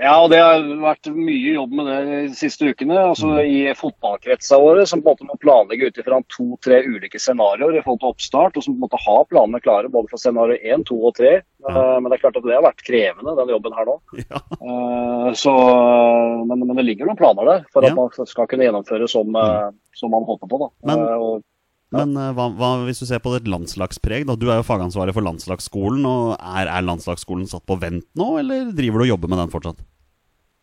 Ja, 0.00 0.14
og 0.18 0.30
det 0.32 0.40
har 0.42 0.64
vært 0.82 1.06
mye 1.14 1.52
jobb 1.54 1.74
med 1.78 1.86
det 1.86 1.98
de 2.10 2.36
siste 2.38 2.66
ukene. 2.66 2.96
altså 2.98 3.30
mm. 3.30 3.40
I 3.46 3.58
fotballkretsene 3.78 4.58
våre 4.62 4.86
som 4.90 5.02
på 5.02 5.12
en 5.12 5.14
måte 5.14 5.28
må 5.28 5.38
planlegge 5.42 5.90
ut 5.90 6.00
ifra 6.02 6.18
to-tre 6.34 6.80
ulike 6.88 7.20
scenarioer 7.22 7.78
i 7.78 7.82
forhold 7.84 8.02
til 8.02 8.10
oppstart. 8.10 8.58
Og 8.58 8.66
som 8.66 8.74
på 8.74 8.80
en 8.80 8.84
måte 8.88 9.02
har 9.04 9.22
planene 9.30 9.62
klare 9.62 9.92
både 9.92 10.10
for 10.10 10.22
scenario 10.22 10.58
1, 10.58 10.86
2 10.90 10.98
og 10.98 11.14
3. 11.20 11.32
Ja. 11.38 11.70
Uh, 11.70 11.96
men 12.00 12.10
det 12.10 12.18
er 12.18 12.24
klart 12.26 12.40
at 12.40 12.46
det 12.46 12.56
har 12.56 12.66
vært 12.66 12.84
krevende, 12.84 13.36
den 13.38 13.54
jobben 13.54 13.78
her 13.78 13.90
nå. 13.90 13.98
Ja. 14.24 14.40
Uh, 14.58 15.30
så, 15.38 15.52
men, 16.48 16.62
men, 16.64 16.76
det 16.78 16.86
ligger 16.86 17.08
noen 17.08 17.18
planer 17.18 17.48
der 17.48 17.66
for 17.72 17.84
at 17.84 17.92
ja. 17.92 17.96
man 17.98 18.30
skal 18.30 18.48
kunne 18.50 18.66
gjennomføre 18.66 19.08
som, 19.10 19.36
uh, 19.36 19.68
som 19.96 20.12
man 20.14 20.26
håper 20.26 20.50
på. 20.50 20.60
da. 20.64 20.70
Men, 20.90 21.04
og, 21.20 21.42
men 21.94 22.14
hva, 22.36 22.48
hva, 22.58 22.70
hvis 22.84 23.00
du 23.02 23.06
ser 23.08 23.22
på 23.24 23.32
et 23.38 23.48
landslagspreg? 23.50 24.26
da, 24.28 24.36
Du 24.38 24.48
er 24.50 24.60
jo 24.60 24.66
fagansvarlig 24.66 25.14
for 25.16 25.26
landslagsskolen. 25.26 26.04
og 26.08 26.36
Er, 26.38 26.68
er 26.68 26.86
landslagsskolen 26.86 27.48
satt 27.50 27.66
på 27.68 27.78
vent 27.80 28.06
nå, 28.18 28.30
eller 28.42 28.70
driver 28.76 29.02
du 29.02 29.06
og 29.08 29.12
jobber 29.14 29.32
med 29.32 29.44
den 29.44 29.52
fortsatt? 29.54 29.82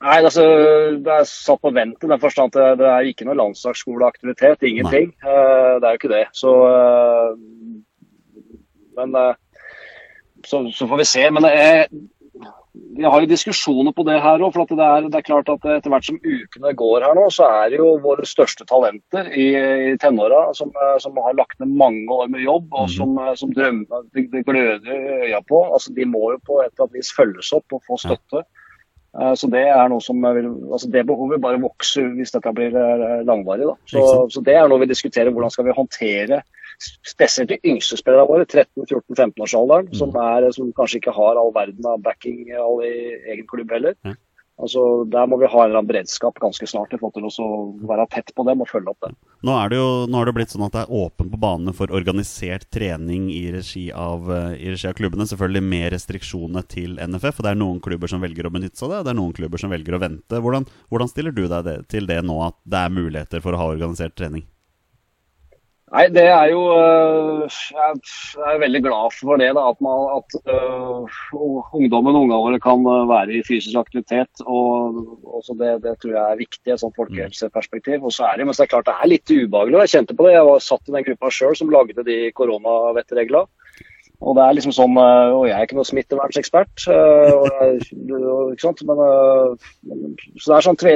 Nei, 0.02 0.18
altså, 0.26 0.44
Det 0.98 1.14
er 1.14 1.28
satt 1.30 1.62
på 1.62 1.72
vent 1.76 2.02
i 2.02 2.10
den 2.10 2.22
forstand 2.22 2.56
at 2.58 2.80
det 2.80 2.88
er 2.90 3.10
ikke 3.10 3.28
noe 3.28 3.38
landslagsskoleaktivitet. 3.38 4.66
Ingenting. 4.66 5.14
Uh, 5.22 5.78
det 5.78 5.86
er 5.86 5.94
jo 5.94 6.00
ikke 6.00 6.14
det. 6.16 6.24
Så, 6.38 6.54
uh, 6.66 7.38
men 8.98 9.14
uh, 9.14 9.36
så, 10.46 10.64
så, 10.74 10.88
får 10.90 11.04
vi 11.04 11.08
se. 11.12 11.28
Men 11.30 11.46
jeg, 11.52 11.86
vi 13.02 13.10
har 13.10 13.24
jo 13.24 13.30
diskusjoner 13.30 13.94
på 13.98 14.06
det 14.06 14.20
her 14.22 14.44
òg. 14.44 14.54
For 14.54 14.70
det 14.70 14.86
er, 14.86 15.08
det, 15.08 15.18
er, 15.18 15.26
klart 15.26 15.50
at 15.50 15.66
etter 15.76 15.94
hvert 15.94 16.08
som 16.08 16.20
ukene 16.22 16.74
går 16.78 17.06
her 17.08 17.18
nå, 17.18 17.26
så 17.34 17.50
er 17.62 17.74
det 17.74 17.82
jo 17.82 17.96
våre 18.04 18.28
største 18.28 18.68
talenter 18.70 19.32
i, 19.34 19.50
i 19.92 19.98
tenåra 20.02 20.44
som, 20.58 20.72
som, 21.02 21.18
har 21.26 21.38
lagt 21.40 21.58
ned 21.62 21.74
mange 21.82 22.06
år 22.14 22.32
med 22.32 22.46
jobb, 22.46 22.70
og 22.72 22.88
mhm. 22.88 22.96
som, 22.96 23.20
som 23.42 23.54
drømmer, 23.58 24.08
det, 24.16 24.28
de 24.34 24.46
gløder 24.48 24.94
i 24.94 25.20
øya 25.32 25.44
på. 25.50 25.64
Altså, 25.72 25.94
de 25.98 26.08
må 26.08 26.34
jo 26.36 26.42
på 26.46 26.62
et 26.62 26.72
eller 26.72 26.88
annet 26.88 27.00
vis 27.02 27.14
følges 27.18 27.54
opp 27.58 27.78
og 27.78 27.84
få 27.90 28.00
støtte. 28.06 28.46
Eh, 29.20 29.34
så 29.36 29.50
Det 29.52 29.66
er 29.68 29.92
noe 29.92 30.04
som 30.04 30.22
vil, 30.22 30.50
altså 30.72 30.92
det 30.94 31.08
behovet 31.10 31.44
bare 31.44 31.62
vokser 31.62 32.14
hvis 32.16 32.34
dette 32.38 32.56
blir 32.56 32.72
langvarig. 32.72 33.26
langvarig. 33.28 33.76
Så, 33.90 34.06
så, 34.32 34.46
Det 34.46 34.56
er 34.56 34.70
noe 34.70 34.84
vi 34.84 34.92
diskuterer. 34.94 35.34
Hvordan 35.34 35.54
skal 35.54 35.68
vi 35.68 35.78
håndtere 35.78 36.44
spesielt 36.82 37.52
de 37.52 37.60
yngste 37.68 38.00
spillerne 38.00 38.28
våre, 38.30 38.48
13-14-15-årsalderen, 38.50 39.92
mm. 39.92 39.98
som, 40.00 40.16
som, 40.58 40.74
kanskje 40.78 41.02
ikke 41.02 41.16
har 41.16 41.40
all 41.40 41.54
verden 41.56 41.88
av 41.88 42.02
backing 42.06 42.50
all 42.58 42.82
i 42.86 42.94
egen 43.34 43.48
klubb 43.50 43.74
heller. 43.76 43.98
Mm. 44.06 44.18
Altså, 44.62 44.82
Der 45.10 45.26
må 45.30 45.40
vi 45.42 45.50
ha 45.50 45.62
en 45.62 45.70
eller 45.70 45.80
annen 45.80 45.90
beredskap 45.90 46.38
ganske 46.42 46.68
snart 46.70 46.94
forhold 46.94 47.16
til 47.16 47.46
å 47.46 47.48
være 47.90 48.06
tett 48.14 48.30
på 48.38 48.46
dem 48.46 48.62
og 48.62 48.70
følge 48.70 48.94
opp 48.94 49.08
dem. 49.08 49.16
Nå 49.48 49.56
er 49.58 49.72
det 49.72 49.80
jo 49.80 49.88
nå 50.06 50.20
har 50.20 50.30
det 50.30 50.36
blitt 50.38 50.54
sånn 50.54 50.66
at 50.68 50.76
det 50.76 50.84
er 50.84 50.94
åpen 51.02 51.32
på 51.32 51.40
banene 51.42 51.74
for 51.78 51.94
organisert 51.98 52.68
trening 52.74 53.30
i 53.34 53.44
regi, 53.56 53.88
av, 53.90 54.30
eh, 54.30 54.54
i 54.62 54.76
regi 54.76 54.90
av 54.92 54.96
klubbene. 55.00 55.26
Selvfølgelig 55.30 55.66
med 55.66 55.88
restriksjonene 55.96 56.66
til 56.70 57.00
NFF. 57.02 57.42
og 57.42 57.48
Det 57.48 57.54
er 57.56 57.62
noen 57.64 57.82
klubber 57.82 58.12
som 58.12 58.22
velger 58.22 58.46
å 58.46 58.54
benytte 58.54 58.78
seg 58.78 58.92
av 58.92 59.00
det, 59.00 59.04
det 59.10 59.16
er 59.16 59.22
noen 59.22 59.38
klubber 59.40 59.62
som 59.62 59.74
velger 59.74 59.98
å 59.98 60.04
vente. 60.04 60.42
Hvordan, 60.46 60.70
hvordan 60.94 61.10
stiller 61.10 61.34
du 61.34 61.48
deg 61.48 61.88
til 61.90 62.06
det 62.06 62.22
nå, 62.22 62.38
at 62.46 62.58
det 62.66 62.86
er 62.86 62.98
muligheter 63.02 63.42
for 63.42 63.58
å 63.58 63.64
ha 63.64 63.72
organisert 63.74 64.16
trening? 64.16 64.46
Nei, 65.92 66.06
det 66.08 66.24
er 66.24 66.46
jo 66.54 66.60
øh, 66.72 67.56
Jeg 67.76 68.52
er 68.54 68.60
veldig 68.62 68.80
glad 68.86 69.16
for 69.18 69.42
det. 69.42 69.50
Da, 69.58 69.64
at, 69.74 69.80
man, 69.84 70.06
at 70.16 70.38
uh, 70.48 71.74
ungdommen 71.76 72.16
og 72.16 72.22
ungene 72.24 72.40
våre 72.46 72.60
kan 72.64 72.86
øh, 72.88 73.10
være 73.10 73.36
i 73.36 73.42
fysisk 73.44 73.76
aktivitet. 73.76 74.44
og, 74.46 75.02
og 75.28 75.50
det, 75.60 75.74
det, 75.84 75.98
tror 76.00 76.14
jeg 76.16 76.24
er 76.24 76.40
viktig 76.40 76.72
i 76.72 76.76
et 76.78 76.84
sånt 76.84 76.96
folkehelseperspektiv. 76.96 78.06
Og 78.08 78.16
så 78.16 78.30
er 78.30 78.40
det, 78.40 78.48
men 78.48 78.56
det 78.56 78.64
er 78.64 78.72
klart 78.72 78.88
det 78.88 78.96
er 78.96 79.12
litt 79.12 79.36
ubehagelig. 79.36 79.82
Jeg 79.84 79.94
kjente 79.98 80.16
på 80.16 80.30
det. 80.30 80.38
Jeg 80.38 80.48
var 80.48 80.64
satt 80.64 80.88
i 80.88 80.96
den 80.96 81.08
gruppa 81.10 81.34
sjøl 81.36 81.60
som 81.60 81.76
lagde 81.76 82.08
de 82.08 82.20
koronavettreglene. 82.40 83.61
Og 84.22 84.36
det 84.38 84.44
er 84.44 84.54
liksom 84.54 84.74
sånn, 84.76 84.98
øh, 85.02 85.34
og 85.34 85.46
Jeg 85.50 85.56
er 85.58 85.66
ikke 85.66 85.78
noen 85.80 85.90
smittevernsekspert, 85.90 86.84
ikke 86.86 88.62
sant? 88.62 88.84
Men, 88.86 89.00
så 90.38 90.52
det 90.52 90.58
er 90.58 90.68
sånn 90.68 90.82
tre, 90.82 90.94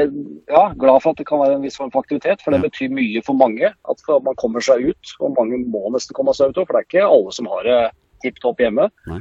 ja, 0.52 0.66
glad 0.78 1.02
for 1.02 1.14
at 1.14 1.22
det 1.22 1.26
kan 1.30 1.42
være 1.42 1.58
en 1.58 1.66
viss 1.66 1.80
form 1.80 1.90
for 1.94 2.06
aktivitet. 2.06 2.44
For 2.46 2.54
det 2.54 2.62
betyr 2.68 2.94
mye 2.94 3.24
for 3.26 3.38
mange 3.40 3.72
at 3.74 4.06
man 4.28 4.38
kommer 4.42 4.62
seg 4.66 4.92
ut. 4.92 5.16
Og 5.20 5.34
mange 5.40 5.64
må 5.64 5.88
nesten 5.96 6.18
komme 6.18 6.36
seg 6.38 6.54
ut 6.54 6.62
òg, 6.62 6.68
for 6.68 6.78
det 6.78 6.84
er 6.84 6.90
ikke 6.92 7.08
alle 7.10 7.34
som 7.34 7.50
har 7.50 7.66
det 7.66 7.80
tipp 8.26 8.38
topp 8.44 8.62
hjemme. 8.62 8.92
Nei. 9.10 9.20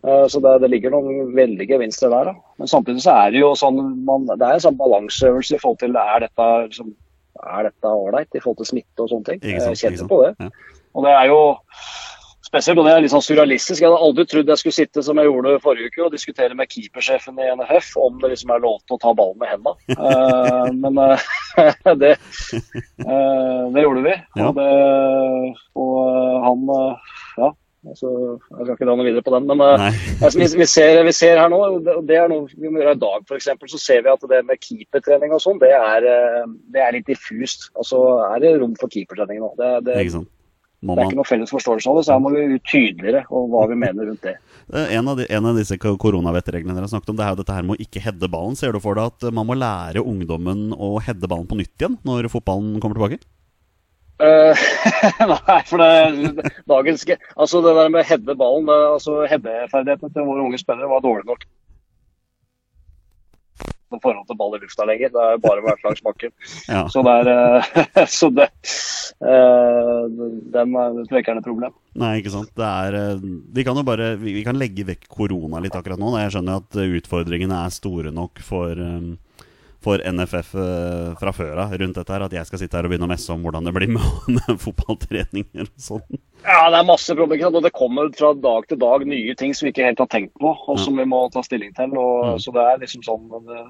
Så 0.00 0.40
det, 0.40 0.52
det, 0.62 0.70
ligger 0.72 0.94
noen 0.94 1.32
veldige 1.36 1.74
gevinster 1.74 2.12
der. 2.12 2.30
Da. 2.30 2.52
Men 2.60 2.70
samtidig 2.72 3.02
så 3.04 3.16
er 3.24 3.34
det 3.34 3.42
jo 3.42 3.50
sånn 3.58 3.80
man, 4.06 4.28
det 4.30 4.38
er 4.38 4.56
en 4.56 4.62
sånn 4.64 4.78
balanseøvelse 4.78 5.58
i 5.58 5.60
forhold 5.60 5.80
til 5.82 5.98
er 5.98 6.22
dette 6.24 6.46
liksom, 6.68 6.94
er 7.40 7.66
dette 7.68 7.92
ålreit 8.04 8.36
i 8.36 8.40
forhold 8.40 8.62
til 8.62 8.70
smitte 8.70 9.04
og 9.04 9.10
sånne 9.12 9.28
ting. 9.28 9.42
Jeg 9.44 9.80
kjenner 9.80 10.08
på 10.08 10.22
det. 10.24 10.32
Ja. 10.40 10.78
Og 10.96 11.06
det 11.06 11.12
er 11.18 11.28
jo 11.30 11.42
Spesielt, 12.50 12.80
og 12.82 12.86
det 12.88 12.92
er 12.96 13.04
litt 13.04 13.12
sånn 13.12 13.22
surrealistisk. 13.22 13.78
Jeg 13.78 13.86
hadde 13.86 14.02
aldri 14.02 14.24
trodd 14.26 14.48
jeg 14.50 14.58
skulle 14.58 14.74
sitte 14.74 15.04
som 15.06 15.18
jeg 15.20 15.28
gjorde 15.28 15.52
forrige 15.62 15.92
uke 15.92 16.02
og 16.08 16.14
diskutere 16.16 16.56
med 16.58 16.66
keepersjefen 16.72 17.38
i 17.38 17.46
NFF 17.60 17.92
om 18.02 18.16
det 18.18 18.32
liksom 18.32 18.50
er 18.50 18.64
lov 18.64 18.80
til 18.82 18.96
å 18.96 19.00
ta 19.04 19.12
ballen 19.14 19.38
med 19.38 19.52
hendene. 19.52 19.76
Uh, 19.94 20.66
men, 20.74 20.98
uh, 20.98 21.94
det, 22.02 22.16
uh, 23.06 23.70
det, 23.70 23.84
gjorde 23.84 24.02
vi. 24.08 24.16
Ja. 24.40 24.48
Og, 24.48 24.58
det, 24.58 25.54
og 25.78 25.94
han 26.48 26.66
Ja, 27.38 27.52
Altså, 27.88 28.10
jeg 28.58 28.66
skal 28.66 28.74
ikke 28.74 28.86
dra 28.90 28.94
noe 28.98 29.06
videre 29.06 29.24
på 29.24 29.32
den, 29.32 29.46
men 29.48 29.62
altså, 30.26 30.34
vi, 30.36 30.48
vi, 30.58 30.66
ser, 30.68 30.98
vi, 31.06 31.14
ser, 31.16 31.38
her 31.40 31.48
nå, 31.48 31.62
og 31.78 32.02
det 32.04 32.18
er 32.18 32.26
noe 32.28 32.50
vi 32.50 32.68
må 32.68 32.82
gjøre 32.82 32.92
i 32.98 33.00
dag 33.06 33.22
f.eks., 33.24 33.48
så 33.72 33.80
ser 33.80 34.02
vi 34.04 34.12
at 34.12 34.26
det 34.28 34.42
med 34.50 34.60
keepertrening 34.60 35.32
og 35.32 35.40
sånn, 35.40 35.62
det, 35.62 35.70
det, 36.74 36.82
er 36.82 36.98
litt 36.98 37.08
diffust. 37.08 37.70
Altså, 37.78 38.02
er 38.26 38.42
det 38.42 38.52
rom 38.58 38.74
for 38.76 38.92
keepertrening 38.92 39.40
nå? 39.40 39.54
Det, 39.56 39.72
det, 39.86 39.96
det, 40.80 40.94
er 40.94 41.10
ikke 41.10 41.18
noe 41.18 41.28
felles 41.28 41.50
forståelse 41.52 41.90
av 41.90 41.98
det, 41.98 42.04
så 42.06 42.14
her 42.14 42.22
må 42.24 42.30
vi 42.32 42.44
ut 42.54 42.68
tydeligere 42.68 43.26
om 43.36 43.50
hva 43.52 43.66
vi 43.68 43.76
mener 43.76 44.08
rundt 44.08 44.24
det. 44.24 44.38
En 44.70 45.10
av, 45.10 45.18
de, 45.18 45.26
en 45.34 45.48
av 45.50 45.56
disse 45.58 45.76
koronavettreglene 45.76 46.76
dere 46.76 46.86
har 46.86 46.92
snakket 46.92 47.10
om, 47.12 47.18
det 47.18 47.26
er 47.26 47.34
jo 47.34 47.40
dette 47.40 47.56
her 47.56 47.66
med 47.66 47.74
å 47.74 47.84
ikke 47.84 48.02
heade 48.04 48.30
ballen. 48.30 48.56
Ser 48.56 48.72
du 48.72 48.80
for 48.80 48.96
deg 48.96 49.10
at 49.10 49.34
man 49.34 49.48
må 49.48 49.56
lære 49.58 50.04
ungdommen 50.04 50.70
å 50.72 50.94
heade 51.02 51.28
ballen 51.28 51.48
på 51.50 51.58
nytt 51.58 51.74
igjen 51.74 51.98
når 52.06 52.30
fotballen 52.32 52.78
kommer 52.80 53.00
tilbake? 53.00 53.20
Uh, 54.20 54.52
nei, 55.32 55.60
for 55.64 55.80
det, 55.80 56.48
dagens 56.68 57.06
Altså 57.08 57.62
det 57.64 57.72
der 57.72 57.88
med 57.88 58.02
å 58.02 58.08
heade 58.10 58.34
ballen 58.36 58.68
altså 58.68 59.22
Headeferdighetene 59.24 60.12
til 60.12 60.28
våre 60.28 60.44
unge 60.44 60.60
spillere 60.60 60.90
var 60.90 61.00
dårlig 61.04 61.24
nok 61.30 61.46
i 63.96 64.00
forhold 64.02 64.26
til 64.28 64.38
ball 64.40 64.56
i 64.56 64.60
lufta 64.62 64.86
lenger. 64.88 65.12
Det 65.14 65.24
er 65.26 65.40
bare 65.42 65.64
hver 65.64 65.80
slags 65.84 66.04
bakken. 66.06 66.34
Ja. 66.70 66.84
Så 66.92 67.02
det 67.02 67.12
er 67.22 67.28
uh, 67.30 68.04
Så 68.18 68.28
det 68.34 68.46
uh, 69.24 70.04
Den 70.54 70.76
er 70.76 70.98
noe 71.00 71.42
problem. 71.44 71.74
Nei, 71.98 72.12
ikke 72.20 72.32
sant. 72.34 72.52
Det 72.56 72.66
er 72.66 73.18
Vi 73.20 73.64
kan 73.66 73.78
jo 73.78 73.86
bare 73.86 74.12
Vi 74.20 74.44
kan 74.46 74.58
legge 74.58 74.86
vekk 74.86 75.08
korona 75.10 75.62
litt 75.62 75.74
akkurat 75.74 76.00
nå. 76.00 76.12
Jeg 76.20 76.36
skjønner 76.36 76.62
at 76.62 76.78
utfordringene 77.00 77.64
er 77.64 77.74
store 77.74 78.14
nok 78.14 78.42
for 78.44 78.78
for 79.84 80.02
NFF 80.04 80.54
uh, 80.58 81.12
fra 81.20 81.32
før 81.32 81.62
av 81.64 81.72
rundt 81.80 81.96
dette 81.96 82.12
her. 82.12 82.24
At 82.26 82.34
jeg 82.36 82.48
skal 82.48 82.62
sitte 82.62 82.76
her 82.78 82.88
og 82.88 82.92
begynne 82.92 83.08
å 83.08 83.12
messe 83.12 83.32
om 83.32 83.44
hvordan 83.44 83.68
det 83.68 83.74
blir 83.76 83.92
med 83.94 84.50
fotballtreninger 84.64 85.66
og 85.68 85.86
sånn. 85.86 86.20
Ja, 86.44 86.68
det 86.72 86.80
er 86.80 86.88
masse 86.88 87.16
problemer. 87.16 87.56
Og 87.56 87.64
det 87.64 87.72
kommer 87.76 88.12
fra 88.16 88.34
dag 88.36 88.68
til 88.68 88.80
dag 88.80 89.06
nye 89.08 89.34
ting 89.38 89.56
som 89.56 89.66
vi 89.66 89.74
ikke 89.74 89.88
helt 89.88 90.04
har 90.04 90.12
tenkt 90.12 90.36
på, 90.40 90.52
og 90.52 90.80
som 90.80 91.00
vi 91.00 91.08
må 91.08 91.24
ta 91.32 91.44
stilling 91.46 91.74
til. 91.76 91.96
Og, 91.96 92.36
mm. 92.36 92.44
Så 92.44 92.54
det 92.56 92.66
er 92.66 92.84
liksom 92.84 93.04
sånn 93.06 93.26
det, 93.48 93.64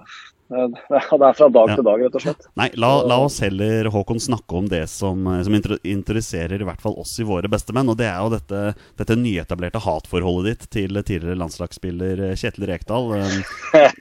det 0.90 0.98
er 0.98 1.36
fra 1.38 1.48
dag 1.48 1.70
ja. 1.70 1.76
til 1.78 1.86
dag, 1.86 2.02
rett 2.02 2.16
og 2.18 2.24
slett. 2.24 2.48
Nei, 2.58 2.66
la, 2.82 2.90
la, 3.06 3.20
oss 3.22 3.38
heller 3.44 3.86
Håkon, 3.94 4.18
snakke 4.22 4.58
om 4.58 4.66
det 4.70 4.82
som, 4.90 5.28
som 5.46 5.56
interesserer 5.56 6.58
i 6.58 6.66
hvert 6.66 6.82
fall 6.82 6.96
oss 6.98 7.14
i 7.22 7.26
våre 7.28 7.50
bestemenn. 7.50 7.92
Og 7.92 7.98
det 8.00 8.08
er 8.10 8.18
jo 8.18 8.32
dette, 8.34 8.62
dette 8.98 9.18
nyetablerte 9.18 9.82
hatforholdet 9.84 10.50
ditt 10.50 10.70
til 10.74 10.98
tidligere 11.00 11.38
landslagsspiller 11.38 12.24
Kjetil 12.34 12.66
Rekdal. 12.70 13.10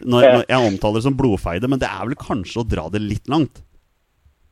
Når, 0.09 0.23
når 0.23 0.43
jeg 0.47 0.67
omtaler 0.71 0.97
det 0.97 1.05
som 1.05 1.15
blodfeide, 1.17 1.67
men 1.69 1.81
det 1.81 1.89
er 1.89 2.07
vel 2.07 2.15
kanskje 2.19 2.61
å 2.61 2.67
dra 2.67 2.87
det 2.91 3.01
litt 3.03 3.29
langt? 3.29 3.61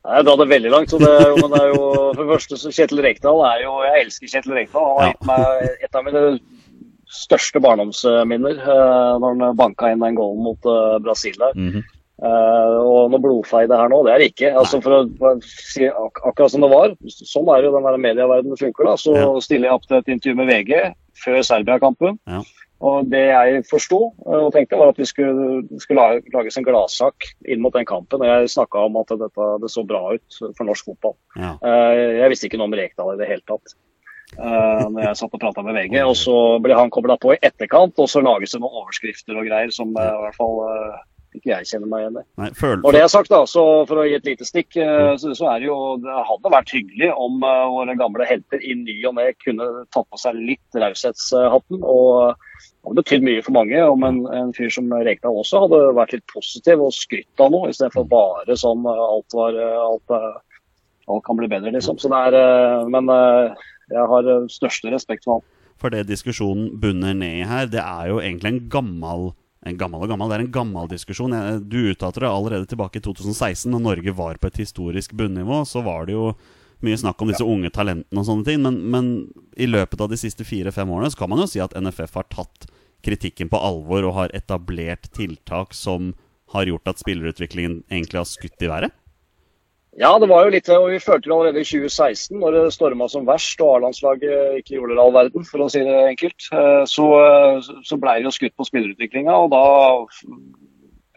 Jeg 0.08 0.24
drar 0.24 0.38
det 0.40 0.48
veldig 0.52 0.70
langt. 0.72 0.92
så 0.92 1.00
det, 1.02 1.16
men 1.42 1.52
det 1.52 1.60
er 1.64 1.74
jo, 1.74 1.88
for 2.14 2.22
det 2.22 2.30
første, 2.30 2.60
så 2.62 2.72
Kjetil 2.72 3.02
Rekdal 3.04 3.42
er 3.50 3.64
jo 3.66 3.74
Jeg 3.88 4.06
elsker 4.06 4.32
Kjetil 4.32 4.56
Rekdal. 4.60 4.94
Han 4.94 5.02
har 5.02 5.12
gitt 5.12 5.28
meg 5.32 5.84
et 5.88 6.00
av 6.00 6.06
mine 6.06 6.24
største 7.14 7.62
barndomsminner 7.64 8.60
uh, 8.64 9.16
når 9.22 9.38
han 9.40 9.60
banka 9.60 9.92
inn 9.92 10.04
den 10.04 10.18
goalen 10.18 10.44
mot 10.44 10.68
uh, 10.68 10.98
Brasil 11.04 11.38
der. 11.40 11.56
Mm 11.56 11.70
-hmm. 11.72 11.86
uh, 12.24 12.76
og 12.84 13.12
noe 13.12 13.24
blodfeide 13.24 13.80
her 13.80 13.90
nå, 13.90 14.04
det 14.04 14.14
er 14.14 14.18
det 14.20 14.30
ikke. 14.34 14.54
Altså, 14.60 14.82
for 14.82 14.92
å 14.92 15.34
si 15.42 15.88
ak 15.88 16.22
akkurat 16.24 16.52
som 16.52 16.62
det 16.62 16.72
var, 16.72 16.96
sånn 17.08 17.50
er 17.56 17.64
jo 17.64 17.74
den 17.76 17.90
der 17.90 17.98
medieverdenen 17.98 18.58
funker. 18.58 18.84
da, 18.84 18.96
Så 18.96 19.16
ja. 19.16 19.40
stiller 19.40 19.70
jeg 19.70 19.76
opp 19.76 19.88
til 19.88 19.98
et 19.98 20.08
intervju 20.08 20.36
med 20.36 20.48
VG 20.48 20.94
før 21.24 21.42
Serbia-kampen. 21.42 22.20
Ja. 22.28 22.44
Og 22.80 23.10
det 23.10 23.26
jeg 23.26 23.64
forsto 23.66 24.14
og 24.22 24.54
tenkte, 24.54 24.78
var 24.78 24.90
at 24.90 25.00
vi 25.00 25.06
skulle, 25.06 25.66
skulle 25.80 26.22
lages 26.34 26.58
en 26.58 26.64
gladsak 26.64 27.16
inn 27.48 27.62
mot 27.62 27.74
den 27.74 27.86
kampen. 27.86 28.22
Og 28.22 28.28
jeg 28.28 28.50
snakka 28.54 28.78
om 28.86 28.98
at 28.98 29.10
dette, 29.10 29.48
det 29.62 29.72
så 29.72 29.84
bra 29.84 30.14
ut 30.14 30.38
for 30.58 30.64
norsk 30.64 30.86
fotball. 30.86 31.16
Ja. 31.36 31.58
Jeg 32.22 32.30
visste 32.30 32.46
ikke 32.46 32.58
noe 32.58 32.70
om 32.70 32.78
Rekdal 32.78 33.16
i 33.16 33.18
det 33.18 33.32
hele 33.32 33.42
tatt 33.48 33.74
uh, 34.38 34.88
når 34.92 35.04
jeg 35.10 35.20
satt 35.20 35.36
og 35.36 35.44
prata 35.44 35.66
med 35.66 35.78
VG. 35.78 36.00
Og 36.06 36.16
så 36.20 36.38
ble 36.64 36.78
han 36.78 36.94
kobla 36.94 37.18
på 37.22 37.36
i 37.36 37.42
etterkant, 37.42 37.98
og 38.00 38.10
så 38.12 38.24
lages 38.24 38.56
det 38.56 38.64
noen 38.64 38.82
overskrifter 38.84 39.38
og 39.38 39.48
greier 39.50 39.74
som 39.74 39.94
uh, 39.98 40.08
i 40.08 40.26
hvert 40.26 40.40
fall 40.40 40.62
uh, 40.64 40.98
ikke 41.38 41.52
jeg 41.52 41.70
kjenner 41.70 41.92
meg 41.92 42.04
igjen 42.04 42.20
i. 42.22 42.26
Når 42.82 42.96
det 42.96 43.02
er 43.04 43.12
sagt, 43.12 43.30
da, 43.34 43.44
så 43.50 43.64
for 43.90 44.02
å 44.02 44.06
gi 44.08 44.16
et 44.18 44.26
lite 44.26 44.48
stikk, 44.48 44.72
så, 44.74 45.34
så, 45.38 45.50
er 45.52 45.60
det 45.62 45.68
jo 45.68 45.76
Det 46.02 46.24
hadde 46.30 46.54
vært 46.54 46.72
hyggelig 46.74 47.12
om 47.14 47.44
våre 47.44 47.94
gamle 48.00 48.26
helter 48.26 48.64
i 48.64 48.74
ny 48.80 48.96
og 49.06 49.18
ne 49.20 49.28
kunne 49.44 49.68
tatt 49.94 50.08
på 50.08 50.22
seg 50.22 50.40
litt 50.40 50.80
raushetshatten. 50.82 51.84
Og 51.84 52.32
det 52.32 52.88
hadde 52.88 53.04
betydd 53.04 53.28
mye 53.28 53.44
for 53.46 53.58
mange 53.60 53.84
om 53.92 54.08
en, 54.08 54.24
en 54.34 54.56
fyr 54.56 54.72
som 54.74 54.90
Rekdal 54.90 55.38
også 55.44 55.66
hadde 55.68 55.84
vært 56.00 56.16
litt 56.16 56.26
positiv 56.32 56.82
og 56.88 56.96
skrytt 56.96 57.44
av 57.44 57.54
noe, 57.54 57.70
istedenfor 57.70 58.08
bare 58.10 58.58
sånn 58.58 58.88
alt 58.88 59.38
var 59.38 59.62
alt, 59.62 60.18
alt 61.08 61.26
kan 61.26 61.40
bli 61.40 61.48
bedre, 61.52 61.72
liksom. 61.76 62.00
Så 62.02 62.12
det 62.12 62.20
er, 62.30 62.88
men 62.92 63.08
jeg 63.94 64.08
har 64.12 64.28
eh, 64.28 64.48
største 64.52 64.92
respekt 64.94 65.28
for 65.28 65.40
han. 65.40 65.50
For 65.78 65.94
det 65.94 66.08
diskusjonen 66.10 66.72
bunner 66.82 67.16
ned 67.16 67.44
i 67.44 67.48
her, 67.48 67.68
det 67.70 67.84
er 67.84 68.10
jo 68.12 68.22
egentlig 68.22 68.54
en 68.54 68.64
gammel 68.72 69.30
en 69.68 69.76
gammel 69.76 70.04
og 70.06 70.12
gammel, 70.12 70.30
Det 70.30 70.36
er 70.36 70.44
en 70.46 70.54
gammel 70.54 70.88
diskusjon. 70.88 71.34
Du 71.68 71.90
uttalte 71.90 72.22
det 72.22 72.30
allerede 72.30 72.70
tilbake 72.70 73.00
i 73.00 73.04
2016, 73.04 73.72
når 73.72 73.82
Norge 73.84 74.14
var 74.16 74.38
på 74.40 74.48
et 74.48 74.60
historisk 74.62 75.12
bunnivå. 75.18 75.66
Så 75.66 75.82
var 75.84 76.06
det 76.06 76.14
jo 76.14 76.30
mye 76.86 76.98
snakk 76.98 77.20
om 77.22 77.28
disse 77.28 77.44
ja. 77.44 77.50
unge 77.50 77.72
talentene 77.74 78.22
og 78.22 78.28
sånne 78.30 78.48
ting. 78.48 78.62
Men, 78.64 78.78
men 78.94 79.10
i 79.58 79.68
løpet 79.68 80.00
av 80.00 80.14
de 80.14 80.20
siste 80.22 80.46
fire-fem 80.48 80.88
årene 80.88 81.10
så 81.12 81.20
kan 81.20 81.34
man 81.34 81.42
jo 81.44 81.50
si 81.52 81.60
at 81.60 81.76
NFF 81.76 82.16
har 82.16 82.30
tatt 82.32 82.70
kritikken 83.04 83.50
på 83.52 83.60
alvor 83.60 84.08
og 84.08 84.16
har 84.16 84.38
etablert 84.38 85.10
tiltak 85.18 85.76
som 85.76 86.14
har 86.54 86.70
gjort 86.70 86.94
at 86.94 87.02
spillerutviklingen 87.02 87.82
egentlig 87.90 88.22
har 88.22 88.30
skutt 88.30 88.64
i 88.64 88.72
været? 88.72 88.96
Ja, 89.98 90.12
det 90.22 90.28
var 90.30 90.46
jo 90.46 90.54
litt, 90.54 90.68
og 90.70 90.92
vi 90.92 91.00
følte 91.02 91.26
det 91.26 91.34
allerede 91.34 91.62
i 91.64 91.66
2016, 91.66 92.38
når 92.38 92.54
det 92.54 92.74
storma 92.76 93.08
som 93.10 93.26
verst 93.26 93.62
og 93.66 93.80
A-landslaget 93.80 94.60
ikke 94.60 94.76
gjorde 94.76 94.94
det 94.94 95.02
all 95.02 95.16
verden, 95.16 95.46
for 95.48 95.64
å 95.66 95.70
si 95.74 95.82
det 95.82 95.96
enkelt. 96.12 96.50
Eh, 96.54 96.84
så, 96.86 97.08
så 97.88 97.98
ble 97.98 98.20
det 98.20 98.28
jo 98.30 98.34
skutt 98.36 98.54
på 98.54 98.68
spillerutviklinga, 98.68 99.34
og 99.34 99.50
da 99.56 99.64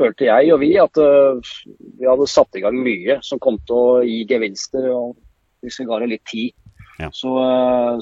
følte 0.00 0.30
jeg 0.30 0.54
og 0.54 0.62
vi 0.62 0.70
at 0.80 0.96
eh, 0.96 1.52
vi 2.00 2.08
hadde 2.08 2.30
satt 2.32 2.56
i 2.56 2.64
gang 2.64 2.78
mye 2.80 3.18
som 3.26 3.42
kom 3.42 3.60
til 3.68 3.76
å 3.76 4.00
gi 4.06 4.22
gevinster, 4.30 4.88
og 4.94 5.12
hvis 5.60 5.76
vi 5.82 5.88
ga 5.90 6.00
det 6.00 6.12
litt 6.14 6.25
tid. 6.32 6.56
Ja. 7.00 7.09
Så, 7.16 7.30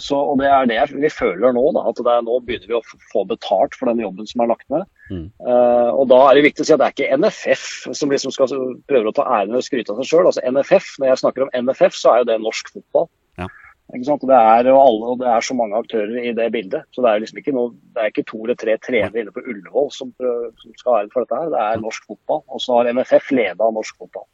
så, 0.03 0.19
og 0.33 0.41
det 0.41 0.49
er 0.51 0.67
det 0.67 0.79
vi 0.91 1.11
føler 1.13 1.55
nå, 1.55 1.65
da, 1.77 1.85
at 1.91 2.01
er, 2.03 2.25
nå 2.27 2.41
begynner 2.47 2.71
vi 2.71 2.79
å 2.79 2.83
få 3.13 3.23
betalt 3.29 3.77
for 3.79 3.91
den 3.91 4.03
jobben 4.03 4.27
som 4.27 4.43
er 4.43 4.51
lagt 4.51 4.67
ned. 4.75 4.89
Mm. 5.09 5.29
Uh, 5.39 5.91
og 5.95 6.09
da 6.11 6.19
er 6.27 6.39
det 6.39 6.47
viktig 6.49 6.65
å 6.65 6.69
si 6.69 6.75
at 6.75 6.83
det 6.83 6.89
er 6.89 6.97
ikke 6.97 7.21
NFF 7.23 7.69
som 7.97 8.13
liksom 8.13 8.35
skal 8.35 8.53
prøve 8.91 9.13
å 9.13 9.17
ta 9.17 9.27
æren 9.39 9.57
og 9.57 9.65
skryte 9.65 9.95
av 9.95 10.03
seg 10.03 10.11
sjøl. 10.11 10.29
Altså 10.31 10.43
NFF, 10.45 10.91
når 10.99 11.13
jeg 11.13 11.23
snakker 11.23 11.47
om 11.47 11.55
NFF, 11.69 11.97
så 11.97 12.13
er 12.13 12.23
jo 12.23 12.31
det 12.33 12.39
norsk 12.43 12.73
fotball. 12.75 13.09
Ja. 13.39 13.49
Det, 13.89 14.37
er, 14.37 14.67
og 14.69 14.79
alle, 14.83 15.13
og 15.13 15.21
det 15.23 15.29
er 15.33 15.45
så 15.47 15.55
mange 15.57 15.79
aktører 15.79 16.19
i 16.21 16.35
det 16.37 16.49
bildet. 16.53 16.89
Så 16.93 17.05
det 17.05 17.13
er 17.13 17.23
liksom 17.23 17.39
ikke 17.41 17.55
noe, 17.57 17.71
det 17.95 18.03
er 18.03 18.11
ikke 18.13 18.27
to 18.29 18.43
eller 18.43 18.59
tre 18.61 18.75
trenere 18.85 19.23
inne 19.23 19.33
på 19.33 19.45
Ullevål 19.47 19.89
som, 19.95 20.11
som 20.19 20.75
skal 20.75 20.93
ha 20.93 20.99
æren 21.05 21.15
for 21.15 21.25
dette 21.25 21.39
her. 21.39 21.55
Det 21.55 21.63
er 21.63 21.87
norsk 21.87 22.11
fotball. 22.11 22.43
Og 22.53 22.61
så 22.61 22.77
har 22.77 22.91
NFF 22.93 23.31
leda 23.39 23.71
norsk 23.73 23.97
fotball. 24.03 24.27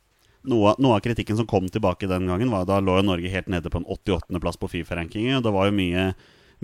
Noe, 0.45 0.75
noe, 0.77 0.99
av 0.99 1.01
kritikken 1.05 1.39
som 1.39 1.49
kom 1.49 1.69
tilbake 1.73 2.09
den 2.11 2.29
gangen, 2.29 2.51
var 2.53 2.67
da 2.69 2.77
lå 2.85 2.99
Norge 3.03 3.31
helt 3.33 3.49
nede 3.49 3.71
på 3.73 3.81
en 3.81 3.87
88.-plass 3.89 4.59
på 4.61 4.69
Fifa-rankingen. 4.69 5.41
Det 5.45 5.53
var 5.55 5.71
jo 5.71 5.77
mye, 5.77 6.11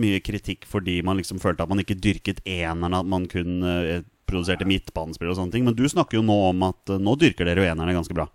mye, 0.01 0.21
kritikk 0.25 0.67
fordi 0.69 0.99
man 1.07 1.17
liksom 1.21 1.41
følte 1.41 1.65
at 1.65 1.73
man 1.73 1.81
ikke 1.81 1.97
dyrket 1.97 2.43
enerne, 2.45 3.01
at 3.01 3.09
man 3.09 3.25
kun 3.31 3.65
eh, 3.65 4.03
produserte 4.29 4.69
midtbanespill 4.69 5.33
og 5.33 5.39
sånne 5.39 5.57
ting. 5.57 5.65
Men 5.65 5.79
du 5.79 5.87
snakker 5.89 6.21
jo 6.21 6.27
nå 6.27 6.37
om 6.51 6.69
at 6.69 6.93
eh, 6.93 7.01
nå 7.01 7.17
dyrker 7.21 7.49
dere 7.49 7.65
jo 7.65 7.73
enerne 7.73 7.97
ganske 7.97 8.17
bra. 8.17 8.29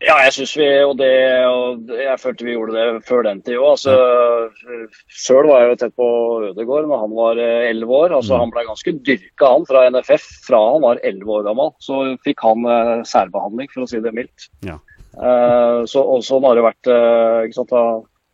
Ja, 0.00 0.14
jeg 0.24 0.32
syns 0.32 0.52
vi 0.56 0.66
og 0.80 0.94
det, 0.96 1.12
og 1.44 1.90
jeg 1.92 2.20
følte 2.22 2.46
vi 2.46 2.54
gjorde 2.54 2.72
det 2.72 3.02
før 3.04 3.26
den 3.26 3.42
tid 3.44 3.58
òg. 3.58 3.74
Altså, 3.74 3.96
Sjøl 5.12 5.48
var 5.50 5.60
jeg 5.60 5.72
jo 5.72 5.80
tett 5.82 5.96
på 6.00 6.06
Ødegård 6.48 6.86
når 6.88 7.02
han 7.02 7.16
var 7.18 7.40
eh, 7.44 7.66
elleve 7.68 7.98
år. 8.06 8.14
Altså, 8.16 8.32
mm. 8.32 8.44
Han 8.46 8.54
ble 8.54 8.64
ganske 8.70 8.94
dyrka 9.04 9.50
han 9.52 9.66
fra 9.68 9.82
NFF 9.92 10.28
fra 10.46 10.60
han 10.70 10.86
var 10.86 11.02
elleve 11.04 11.34
år 11.36 11.44
gammel. 11.50 11.74
Så 11.84 11.98
fikk 12.24 12.40
han 12.46 12.64
uh, 12.64 13.02
særbehandling, 13.04 13.68
for 13.74 13.84
å 13.84 13.90
si 13.90 14.00
det 14.00 14.14
mildt. 14.16 14.48
Ja. 14.64 14.78
Uh, 15.18 15.84
så, 15.90 16.00
og 16.00 16.24
sånn 16.24 16.46
har 16.48 16.56
det 16.56 16.64
vært. 16.64 16.88
Uh, 16.88 17.44
ikke 17.44 17.58
sant, 17.58 17.74
da, 17.74 17.82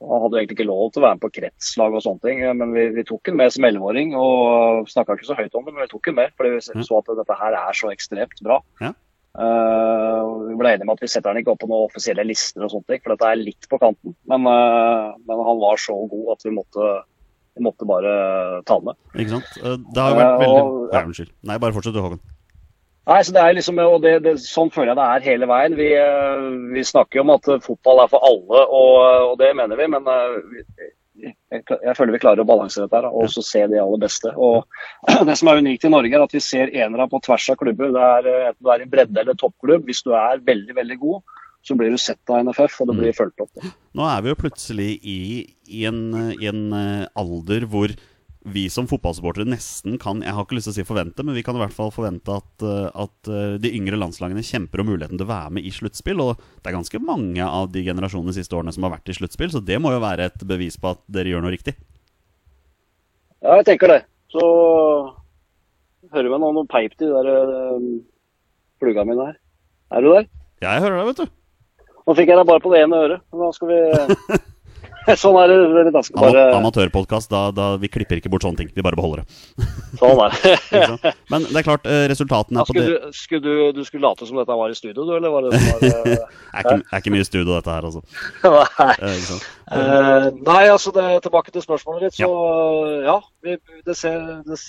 han 0.07 0.23
hadde 0.23 0.39
egentlig 0.39 0.59
ikke 0.61 0.69
lov 0.69 0.93
til 0.93 1.03
å 1.03 1.07
være 1.09 1.19
med 1.19 1.25
på 1.25 1.33
kretslag 1.41 1.97
og 1.99 2.05
sånne 2.05 2.23
ting, 2.29 2.45
men 2.61 2.77
vi, 2.77 2.85
vi 2.95 3.07
tok 3.09 3.27
den 3.27 3.41
med 3.41 3.51
som 3.57 3.67
elleveåring. 3.67 4.15
Og 4.15 4.87
snakka 4.93 5.19
ikke 5.19 5.33
så 5.33 5.39
høyt 5.41 5.59
om 5.59 5.67
det, 5.67 5.75
men 5.75 5.83
vi 5.83 5.91
tok 5.91 6.13
den 6.13 6.19
med 6.21 6.39
fordi 6.39 6.55
vi 6.61 6.87
så 6.87 7.03
at 7.03 7.11
dette 7.19 7.41
her 7.43 7.59
er 7.59 7.81
så 7.81 7.91
ekstremt 7.91 8.45
bra. 8.47 8.61
Ja. 8.85 8.93
Uh, 9.37 10.46
vi 10.57 10.63
ble 10.63 10.73
enige 10.75 10.89
om 10.89 10.95
at 10.95 11.03
vi 11.05 11.11
setter 11.11 11.31
han 11.31 11.41
ikke 11.41 11.53
opp 11.53 11.61
på 11.63 11.69
noen 11.71 11.91
offisielle 11.91 12.25
lister, 12.27 12.65
og 12.65 12.73
sånt, 12.73 12.87
for 12.89 13.13
dette 13.13 13.29
er 13.29 13.43
litt 13.43 13.69
på 13.71 13.81
kanten. 13.83 14.17
Men, 14.31 14.49
uh, 14.49 15.13
men, 15.29 15.43
han 15.49 15.61
var 15.61 15.83
så 15.83 15.99
god 16.11 16.33
at 16.37 16.47
vi 16.47 16.55
måtte, 16.57 16.95
vi 17.57 17.67
måtte 17.67 17.89
bare 17.89 18.15
ta 18.69 18.79
han 18.79 18.89
med. 18.89 18.99
Ikke 19.15 19.37
sant. 19.37 19.53
Uh, 19.61 19.77
det 19.93 20.07
har 20.07 20.17
vært 20.17 20.41
veldig 20.45 20.63
og, 20.63 20.81
ja. 20.95 21.05
Unnskyld. 21.05 21.37
Nei, 21.51 21.61
bare 21.63 21.77
fortsett 21.77 21.97
du, 21.99 22.03
Håkon. 22.05 22.25
Nei, 23.07 23.21
så 23.23 23.37
det 23.37 23.43
er 23.45 23.53
liksom, 23.55 23.79
og 23.85 24.01
det, 24.03 24.17
det, 24.25 24.33
Sånn 24.43 24.73
føler 24.75 24.91
jeg 24.91 24.99
det 24.99 25.07
er 25.07 25.27
hele 25.29 25.47
veien. 25.47 25.77
Vi, 25.79 25.91
vi 26.75 26.83
snakker 26.89 27.23
om 27.23 27.37
at 27.37 27.47
fotball 27.63 28.03
er 28.03 28.11
for 28.11 28.25
alle, 28.27 28.65
og, 28.67 28.95
og 29.31 29.37
det 29.39 29.53
mener 29.55 29.79
vi. 29.79 29.87
Men 29.93 30.09
jeg, 31.23 31.35
jeg, 31.51 31.95
føler 31.97 32.15
vi 32.15 32.21
klarer 32.23 32.43
å 32.43 32.49
balansere 32.49 32.89
dette 32.91 33.11
og 33.11 33.31
så 33.33 33.45
se 33.45 33.63
de 33.71 33.81
aller 33.83 34.03
beste. 34.03 34.33
Og 34.37 34.67
Det 35.29 35.37
som 35.39 35.51
er 35.51 35.63
unikt 35.63 35.87
i 35.87 35.93
Norge, 35.93 36.13
er 36.15 36.27
at 36.27 36.37
vi 36.37 36.43
ser 36.45 36.73
enere 36.75 37.09
på 37.13 37.21
tvers 37.25 37.49
av 37.53 37.61
klubber. 37.61 37.95
Det 37.95 38.05
er, 38.05 38.31
enten 38.51 38.67
du 38.67 38.73
er 38.75 38.85
i 38.85 38.91
bredde 38.97 39.23
eller 39.23 39.39
toppklubb. 39.41 39.87
Hvis 39.89 40.05
du 40.07 40.13
er 40.17 40.43
veldig, 40.47 40.77
veldig 40.79 40.99
god, 41.03 41.39
så 41.67 41.75
blir 41.79 41.91
du 41.91 41.99
sett 41.99 42.31
av 42.31 42.45
NFF, 42.47 42.81
og 42.83 42.91
det 42.91 42.99
blir 43.01 43.17
fulgt 43.17 43.43
opp. 43.43 43.65
Nå 43.97 44.05
er 44.07 44.21
vi 44.23 44.31
jo 44.31 44.39
plutselig 44.39 44.91
i, 45.03 45.21
i, 45.67 45.87
en, 45.89 46.05
i 46.37 46.47
en 46.51 46.69
alder 47.19 47.67
hvor 47.73 47.95
vi 48.47 48.69
som 48.71 48.87
fotballsupportere 48.87 49.49
nesten 49.49 49.97
kan 49.99 50.21
Jeg 50.23 50.35
har 50.37 50.45
ikke 50.47 50.57
lyst 50.59 50.69
til 50.69 50.75
å 50.75 50.77
si 50.79 50.87
forvente, 50.87 51.25
men 51.27 51.35
vi 51.35 51.43
kan 51.47 51.57
i 51.59 51.63
hvert 51.65 51.75
fall 51.75 51.91
forvente 51.95 52.31
at, 52.31 52.63
eh, 52.63 52.89
at 52.95 53.31
eh, 53.31 53.57
de 53.63 53.73
yngre 53.75 53.99
landslagene 53.99 54.45
kjemper 54.47 54.83
om 54.83 54.91
muligheten 54.93 55.19
til 55.19 55.27
å 55.27 55.33
være 55.33 55.57
med 55.57 55.67
i 55.67 55.73
sluttspill. 55.75 56.23
Og 56.23 56.39
det 56.39 56.71
er 56.71 56.77
ganske 56.79 57.01
mange 57.03 57.43
av 57.43 57.73
de 57.75 57.83
generasjonene 57.87 58.31
de 58.31 58.39
siste 58.39 58.55
årene 58.57 58.75
som 58.75 58.87
har 58.87 58.95
vært 58.95 59.11
i 59.11 59.19
sluttspill, 59.19 59.51
så 59.51 59.63
det 59.65 59.81
må 59.83 59.93
jo 59.95 60.03
være 60.05 60.31
et 60.31 60.47
bevis 60.47 60.79
på 60.79 60.95
at 60.95 61.03
dere 61.11 61.35
gjør 61.35 61.47
noe 61.47 61.55
riktig. 61.57 61.75
Ja, 63.43 63.59
jeg 63.59 63.67
tenker 63.69 63.93
det. 63.93 64.01
Så 64.33 64.43
hører 66.15 66.33
vi 66.33 66.43
noen 66.43 66.71
peip 66.71 66.95
til 66.99 67.11
de 67.11 67.23
der 67.27 67.77
um, 67.77 67.91
plugga 68.83 69.05
mine 69.07 69.31
her. 69.31 69.39
Er 69.95 70.03
du 70.03 70.13
der? 70.13 70.31
Ja, 70.63 70.77
jeg 70.77 70.87
hører 70.87 71.01
deg, 71.01 71.11
vet 71.11 71.25
du. 71.25 71.35
Nå 72.07 72.15
fikk 72.15 72.31
jeg 72.31 72.39
deg 72.39 72.49
bare 72.49 72.63
på 72.63 72.71
det 72.73 72.83
ene 72.85 73.03
øret. 73.07 73.25
Da 73.35 73.51
skal 73.55 73.71
vi 73.71 73.81
sånn 75.23 75.37
er 75.41 75.53
det. 75.53 75.85
det 75.95 76.03
skal 76.07 76.23
bare... 76.25 76.45
Amatørpodkast, 76.57 77.31
da, 77.31 77.49
da, 77.55 77.69
vi 77.81 77.91
klipper 77.93 78.21
ikke 78.21 78.31
bort 78.33 78.47
sånne 78.47 78.63
ting. 78.63 78.71
Vi 78.75 78.85
bare 78.85 78.99
beholder 78.99 79.23
det. 79.23 79.67
sånn 80.01 80.23
er 80.25 80.35
det. 80.37 81.15
Men 81.33 81.47
det 81.49 81.63
er 81.63 81.67
klart, 81.69 81.87
eh, 81.91 82.05
resultatene 82.11 82.63
er 82.63 82.69
på 82.69 82.77
det 82.77 82.87
du, 82.87 83.09
skulle 83.17 83.43
du, 83.45 83.79
du, 83.79 83.83
skulle 83.87 84.07
late 84.07 84.29
som 84.29 84.41
dette 84.41 84.59
var 84.59 84.73
i 84.73 84.79
studio, 84.79 85.07
du, 85.07 85.15
eller 85.19 85.33
var 85.35 85.47
det 85.47 85.63
var, 85.63 85.87
er, 85.87 86.61
ikke, 86.63 86.77
er 86.81 87.05
ikke 87.05 87.15
mye 87.15 87.29
studio, 87.29 87.49
dette 87.55 87.79
her, 87.79 87.89
altså. 87.89 88.03
nei. 88.83 89.17
Uh, 89.67 90.29
nei, 90.47 90.61
altså, 90.71 90.93
det, 90.95 91.09
tilbake 91.27 91.55
til 91.55 91.65
spørsmålet 91.65 92.09
ditt. 92.09 92.21
Så 92.21 92.31
ja, 92.31 93.17
ja 93.17 93.19
vi, 93.47 93.59
det 93.87 93.99
ser, 93.99 94.23
det, 94.47 94.61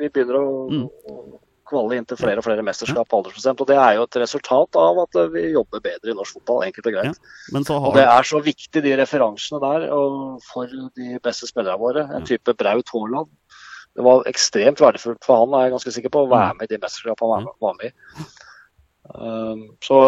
vi 0.00 0.12
begynner 0.12 0.40
å 0.40 0.52
mm 0.72 1.40
kvalle 1.72 1.98
inn 1.98 2.06
til 2.08 2.20
flere 2.20 2.38
og 2.42 2.46
flere 2.46 2.64
mesterskap 2.66 3.08
på 3.08 3.20
aldersbestemt. 3.20 3.62
Og 3.64 3.70
det 3.70 3.78
er 3.80 3.96
jo 3.98 4.06
et 4.06 4.18
resultat 4.22 4.78
av 4.78 5.02
at 5.06 5.18
vi 5.34 5.48
jobber 5.54 5.82
bedre 5.84 6.12
i 6.12 6.16
norsk 6.18 6.38
fotball, 6.38 6.66
enkelt 6.68 6.90
og 6.90 6.96
greit. 6.98 7.20
Ja, 7.50 7.64
har... 7.72 7.88
Og 7.88 7.98
det 7.98 8.06
er 8.06 8.28
så 8.28 8.42
viktig, 8.44 8.84
de 8.84 8.94
referansene 9.00 9.60
der, 9.64 9.88
for 10.52 10.78
de 11.00 11.18
beste 11.24 11.50
spillerne 11.50 11.80
våre. 11.80 12.06
En 12.16 12.28
type 12.28 12.54
Braut 12.60 12.94
Haaland. 12.94 13.32
Det 13.92 14.04
var 14.06 14.24
ekstremt 14.30 14.80
verdifullt 14.80 15.26
for 15.26 15.42
han, 15.42 15.52
er 15.56 15.66
jeg 15.66 15.74
ganske 15.74 15.92
sikker 15.98 16.12
på, 16.14 16.24
å 16.24 16.32
være 16.32 16.54
med 16.56 16.68
i 16.68 16.72
de 16.72 16.80
mesterskapene 16.80 17.42
han 17.42 17.50
var 17.60 17.76
med 17.80 17.90
i. 17.90 18.26
Um, 19.12 19.66
så 19.84 19.98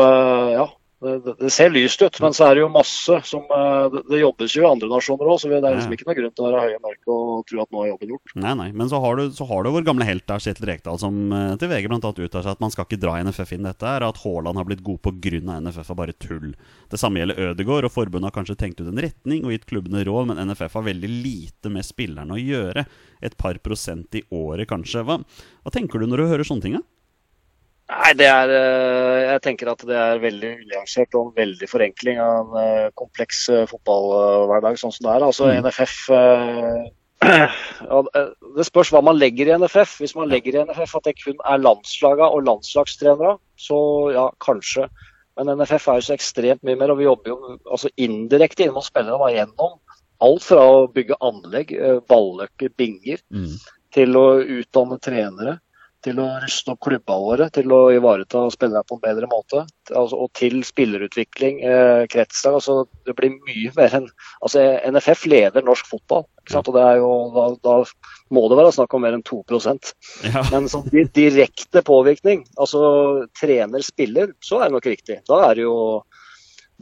ja, 0.54 0.68
det, 1.04 1.34
det, 1.40 1.50
ser 1.52 1.72
lyst 1.72 2.02
ut, 2.02 2.16
men 2.24 2.34
så 2.36 2.46
er 2.48 2.56
det 2.56 2.62
jo 2.64 2.70
masse 2.72 3.18
som 3.28 3.44
eh, 3.52 3.86
Det, 3.92 4.02
det 4.10 4.20
jobbes 4.22 4.56
jo 4.56 4.64
i 4.64 4.68
andre 4.68 4.88
nasjoner 4.90 5.30
òg, 5.30 5.40
så 5.40 5.50
det 5.52 5.60
er 5.60 5.76
liksom 5.76 5.94
ikke 5.96 6.08
noe 6.08 6.16
grunn 6.18 6.34
til 6.34 6.44
å 6.44 6.50
være 6.50 6.62
høy 6.64 6.76
og 6.78 6.84
mørk 6.86 7.10
og 7.14 7.44
tro 7.50 7.62
at 7.64 7.74
nå 7.74 7.82
er 7.82 7.90
jobben 7.92 8.14
gjort. 8.14 8.34
Nei, 8.44 8.54
nei, 8.60 8.68
men 8.76 8.90
så 8.92 9.00
har 9.04 9.20
du, 9.20 9.24
så 9.36 9.48
har 9.50 9.64
du 9.64 9.72
vår 9.74 9.86
gamle 9.88 10.08
helt 10.08 10.26
der, 10.30 10.42
Kjetil 10.44 10.68
Rekdal, 10.70 11.00
som 11.02 11.20
eh, 11.36 11.52
til 11.60 11.72
VG 11.72 11.90
annet 11.90 12.08
uttaler 12.10 12.46
seg 12.46 12.52
at 12.54 12.64
man 12.64 12.74
skal 12.74 12.88
ikke 12.88 13.00
dra 13.04 13.18
NFF 13.26 13.54
inn 13.56 13.68
dette, 13.68 13.90
her, 13.94 14.06
at 14.06 14.22
Haaland 14.24 14.60
har 14.60 14.68
blitt 14.68 14.84
god 14.86 15.02
pga. 15.04 15.42
NFF 15.64 15.90
er 15.90 15.98
bare 15.98 16.16
tull. 16.20 16.50
Det 16.90 17.00
samme 17.00 17.20
gjelder 17.20 17.50
Ødegaard, 17.50 17.88
og 17.88 17.94
forbundet 17.94 18.30
har 18.30 18.36
kanskje 18.36 18.58
tenkt 18.60 18.82
ut 18.82 18.90
en 18.90 19.02
retning 19.02 19.44
og 19.44 19.54
gitt 19.54 19.68
klubbene 19.70 20.04
råd, 20.06 20.30
men 20.30 20.42
NFF 20.50 20.78
har 20.78 20.88
veldig 20.88 21.10
lite 21.10 21.72
med 21.72 21.86
spillerne 21.86 22.36
å 22.36 22.40
gjøre. 22.40 22.86
Et 23.24 23.36
par 23.40 23.58
prosent 23.64 24.18
i 24.18 24.24
året, 24.34 24.68
kanskje. 24.70 25.04
Hva, 25.06 25.20
hva 25.64 25.74
tenker 25.74 26.00
du 26.00 26.08
når 26.08 26.22
du 26.22 26.30
hører 26.32 26.48
sånne 26.48 26.66
ting? 26.66 26.78
Da? 26.78 26.93
Nei, 27.84 28.14
det 28.16 28.26
er 28.30 28.48
eh, 28.48 29.22
Jeg 29.34 29.40
tenker 29.44 29.68
at 29.74 29.82
det 29.84 29.96
er 30.00 30.22
veldig 30.22 30.50
unyansert 30.64 31.16
og 31.18 31.26
en 31.28 31.34
veldig 31.36 31.66
forenkling 31.68 32.20
av 32.22 32.54
en 32.56 32.60
eh, 32.62 32.92
kompleks 32.96 33.42
eh, 33.52 33.66
fotballhverdag 33.68 34.78
sånn 34.80 34.94
som 34.94 35.08
det 35.08 35.12
er. 35.12 35.26
Altså 35.26 35.50
mm. 35.50 35.66
NFF 35.66 35.96
Det 38.56 38.64
spørs 38.68 38.90
hva 38.92 39.02
man 39.04 39.18
legger 39.20 39.50
i 39.50 39.56
NFF. 39.60 39.98
Hvis 40.00 40.16
man 40.16 40.32
legger 40.32 40.56
i 40.56 40.64
NFF 40.64 40.96
at 40.96 41.10
det 41.10 41.16
kun 41.20 41.36
er 41.44 41.60
landslaga 41.60 42.30
og 42.32 42.44
landslagstrenere, 42.48 43.36
så 43.60 43.78
ja, 44.16 44.26
kanskje. 44.44 44.88
Men 45.36 45.52
NFF 45.58 45.88
er 45.88 46.00
jo 46.00 46.06
så 46.08 46.16
ekstremt 46.16 46.64
mye 46.64 46.78
mer, 46.80 46.92
og 46.92 47.00
vi 47.00 47.08
jobber 47.08 47.32
jo 47.32 47.38
altså 47.58 47.92
indirekte 48.00 48.64
inn 48.64 48.74
mot 48.76 48.86
spillere 48.86 49.20
var 49.20 49.32
gjennom 49.34 49.80
alt 50.24 50.44
fra 50.46 50.62
å 50.62 50.84
bygge 50.94 51.16
anlegg, 51.26 51.72
balløkker, 52.08 52.70
binger, 52.78 53.20
mm. 53.34 53.56
til 53.92 54.16
å 54.20 54.26
utdanne 54.40 55.00
trenere 55.02 55.58
til 56.04 56.20
å 56.20 56.26
ruste 56.42 56.72
opp 56.74 56.82
klubba 56.84 57.16
våre, 57.20 57.48
til 57.54 57.72
å 57.72 57.80
ivareta 57.94 58.44
spillerne 58.52 58.84
på 58.88 58.98
en 58.98 59.02
bedre 59.04 59.28
måte. 59.30 59.64
Altså, 59.90 60.18
og 60.24 60.30
til 60.36 60.60
spillerutvikling, 60.66 61.62
eh, 61.64 62.04
kretslag. 62.12 62.58
Altså, 62.60 62.84
det 63.08 63.16
blir 63.18 63.36
mye 63.36 63.72
mer 63.76 63.96
enn 64.00 64.08
altså, 64.40 64.64
NFF 64.92 65.26
leder 65.32 65.64
norsk 65.64 65.88
fotball. 65.90 66.26
Og 66.52 66.72
det 66.76 66.82
er 66.84 66.98
jo, 67.00 67.12
da, 67.32 67.44
da, 67.64 67.76
må 68.36 68.44
det 68.50 68.58
være 68.60 68.74
snakk 68.76 68.96
om 68.96 69.04
mer 69.06 69.16
enn 69.16 69.24
2 69.24 69.40
ja. 69.48 70.42
Men 70.52 70.68
sånn 70.68 70.88
direkte 70.92 71.80
påvirkning, 71.86 72.44
altså 72.60 73.24
trener-spiller, 73.40 74.34
så 74.44 74.60
er 74.60 74.68
det 74.68 74.76
nok 74.76 74.90
riktig. 74.92 75.22
Da 75.28 75.40
er 75.48 75.56
det 75.56 75.64
jo 75.64 75.76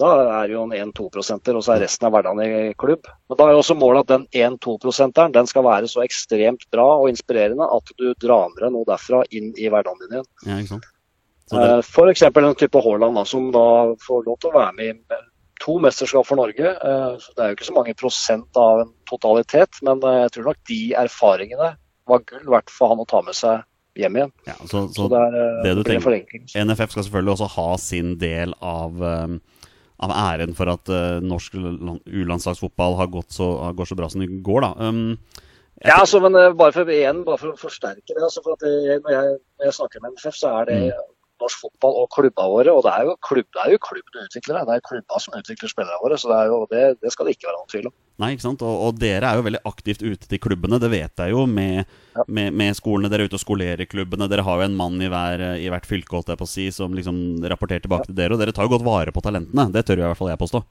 da 0.01 0.11
er 0.23 0.49
det 0.49 0.55
jo 0.55 0.63
en 0.65 0.73
1-2-prosenter, 0.73 1.57
og 1.57 1.65
så 1.67 1.75
er 1.75 1.83
resten 1.85 2.09
av 2.09 2.15
hverdagen 2.15 2.41
i 2.43 2.77
klubb. 2.81 3.09
Men 3.29 3.39
da 3.39 3.47
er 3.47 3.57
jo 3.57 3.61
også 3.61 3.77
målet 3.77 4.07
at 4.07 4.13
den 4.15 4.55
1-2-prosenteren 4.57 5.35
den 5.35 5.51
skal 5.51 5.67
være 5.67 5.91
så 5.91 6.05
ekstremt 6.05 6.65
bra 6.73 6.87
og 7.03 7.11
inspirerende 7.13 7.69
at 7.77 7.93
du 8.01 8.09
drar 8.23 8.49
med 8.55 8.63
deg 8.65 8.73
noe 8.73 8.89
derfra 8.89 9.21
inn 9.37 9.51
i 9.53 9.69
hverdagen 9.69 10.01
din 10.07 10.17
igjen. 10.17 10.31
Ja, 10.47 10.57
ikke 10.63 10.75
sant? 10.77 10.89
Det... 11.53 11.67
F.eks. 11.85 12.23
en 12.25 12.55
type 12.57 12.81
Haaland 12.81 13.21
som 13.29 13.51
da 13.53 13.67
får 14.01 14.25
lov 14.31 14.41
til 14.41 14.53
å 14.53 14.57
være 14.57 14.77
med 14.79 14.95
i 14.95 15.21
to 15.63 15.77
mesterskap 15.83 16.27
for 16.27 16.41
Norge. 16.41 16.73
Eh, 16.73 17.29
det 17.37 17.43
er 17.43 17.53
jo 17.53 17.59
ikke 17.59 17.69
så 17.69 17.77
mange 17.77 17.97
prosent 17.99 18.59
av 18.59 18.87
en 18.87 18.95
totalitet, 19.11 19.83
men 19.85 20.01
eh, 20.09 20.23
jeg 20.25 20.37
tror 20.37 20.49
nok 20.49 20.63
de 20.71 20.81
erfaringene 21.05 21.75
var 22.11 22.25
gull 22.33 22.49
verdt 22.57 22.73
for 22.73 22.95
han 22.95 23.03
å 23.03 23.07
ta 23.09 23.21
med 23.27 23.37
seg 23.37 23.61
hjem 24.01 24.17
igjen. 24.19 24.33
Ja, 24.49 24.57
så, 24.65 24.87
så, 24.89 25.05
så 25.05 25.09
det, 25.13 25.21
er, 25.21 25.51
det, 25.67 25.75
du 25.77 25.83
tenker, 25.85 26.17
NFF 26.65 26.95
skal 26.95 27.07
selvfølgelig 27.07 27.35
også 27.37 27.51
ha 27.59 27.69
sin 27.79 28.15
del 28.23 28.57
av 28.65 29.05
av 30.03 30.13
æren 30.17 30.57
for 30.59 30.73
at 30.73 30.91
uh, 30.93 31.23
norsk 31.23 31.55
U-landslagsfotball 31.57 32.99
har 32.99 33.11
gått 33.13 33.35
så, 33.37 33.49
går 33.77 33.89
så 33.89 33.99
bra 33.99 34.11
som 34.13 34.25
det 34.25 34.31
går, 34.45 34.67
da. 34.67 34.91
Um, 34.91 35.17
ja, 35.83 35.99
altså, 35.99 36.21
men 36.23 36.37
uh, 36.39 36.51
bare, 36.59 36.75
for, 36.75 36.91
igjen, 36.91 37.25
bare 37.27 37.41
for 37.41 37.55
å 37.55 37.59
forsterke 37.61 38.15
det. 38.15 38.23
Altså, 38.23 38.43
for 38.45 38.59
det, 38.63 38.73
når, 39.05 39.15
jeg, 39.15 39.35
når, 39.39 39.67
jeg, 39.69 39.77
snakker 39.79 40.05
med 40.05 40.17
NFF, 40.17 40.39
så 40.39 40.55
er 40.61 40.71
det 40.71 40.79
mm 40.91 41.11
norsk 41.43 41.65
fotball 41.65 41.99
og 42.03 42.11
klubba 42.15 42.47
våre. 42.51 42.75
Og 42.75 42.85
det 42.87 42.93
er 42.93 43.09
jo, 43.09 43.17
klubb, 43.29 43.49
det 43.55 43.65
er 43.65 43.75
jo 43.75 43.83
klubben 43.89 44.27
utvikler 44.27 44.59
det. 44.59 44.65
Det 44.69 44.77
er 44.77 44.87
klubba 44.89 45.21
som 45.23 45.37
utvikler 45.39 45.73
spillerne 45.73 46.03
våre. 46.05 46.19
Så 46.21 46.31
det, 46.31 46.41
jo, 46.51 46.59
det, 46.73 46.83
det, 47.03 47.13
skal 47.15 47.29
det 47.29 47.37
ikke 47.37 47.49
være 47.51 47.59
noen 47.59 47.73
tvil 47.73 47.91
om. 47.91 47.97
Nei, 48.21 48.35
ikke 48.35 48.45
sant. 48.45 48.63
Og, 48.67 48.83
og, 48.87 48.99
dere 49.01 49.31
er 49.31 49.39
jo 49.39 49.47
veldig 49.47 49.63
aktivt 49.69 50.03
ute 50.05 50.29
til 50.29 50.41
klubbene, 50.43 50.81
det 50.83 50.91
vet 50.93 51.23
jeg 51.25 51.33
jo. 51.33 51.47
Med, 51.49 51.89
ja. 52.17 52.27
med, 52.29 52.53
med 52.59 52.77
skolene. 52.79 53.11
Dere 53.13 53.27
er 53.27 53.33
ute 53.33 53.39
og 53.41 53.45
skolerer 53.45 53.89
klubbene. 53.89 54.29
Dere 54.31 54.45
har 54.47 54.61
jo 54.61 54.69
en 54.69 54.79
mann 54.79 55.01
i, 55.01 55.11
hver, 55.13 55.47
i 55.63 55.71
hvert 55.73 55.89
fylke 55.89 56.19
holdt 56.19 56.35
jeg 56.35 56.43
på 56.43 56.49
å 56.49 56.53
si, 56.53 56.69
som 56.75 56.95
liksom 56.97 57.43
rapporterer 57.49 57.87
tilbake 57.87 58.07
ja. 58.07 58.13
til 58.13 58.21
dere. 58.21 58.37
Og 58.37 58.43
dere 58.43 58.55
tar 58.57 58.69
jo 58.69 58.75
godt 58.77 58.87
vare 58.87 59.15
på 59.15 59.25
talentene. 59.25 59.71
Det 59.75 59.87
tør 59.89 60.03
jo 60.03 60.07
i 60.07 60.11
hvert 60.11 60.21
fall 60.21 60.33
jeg 60.35 60.43
påstå. 60.45 60.63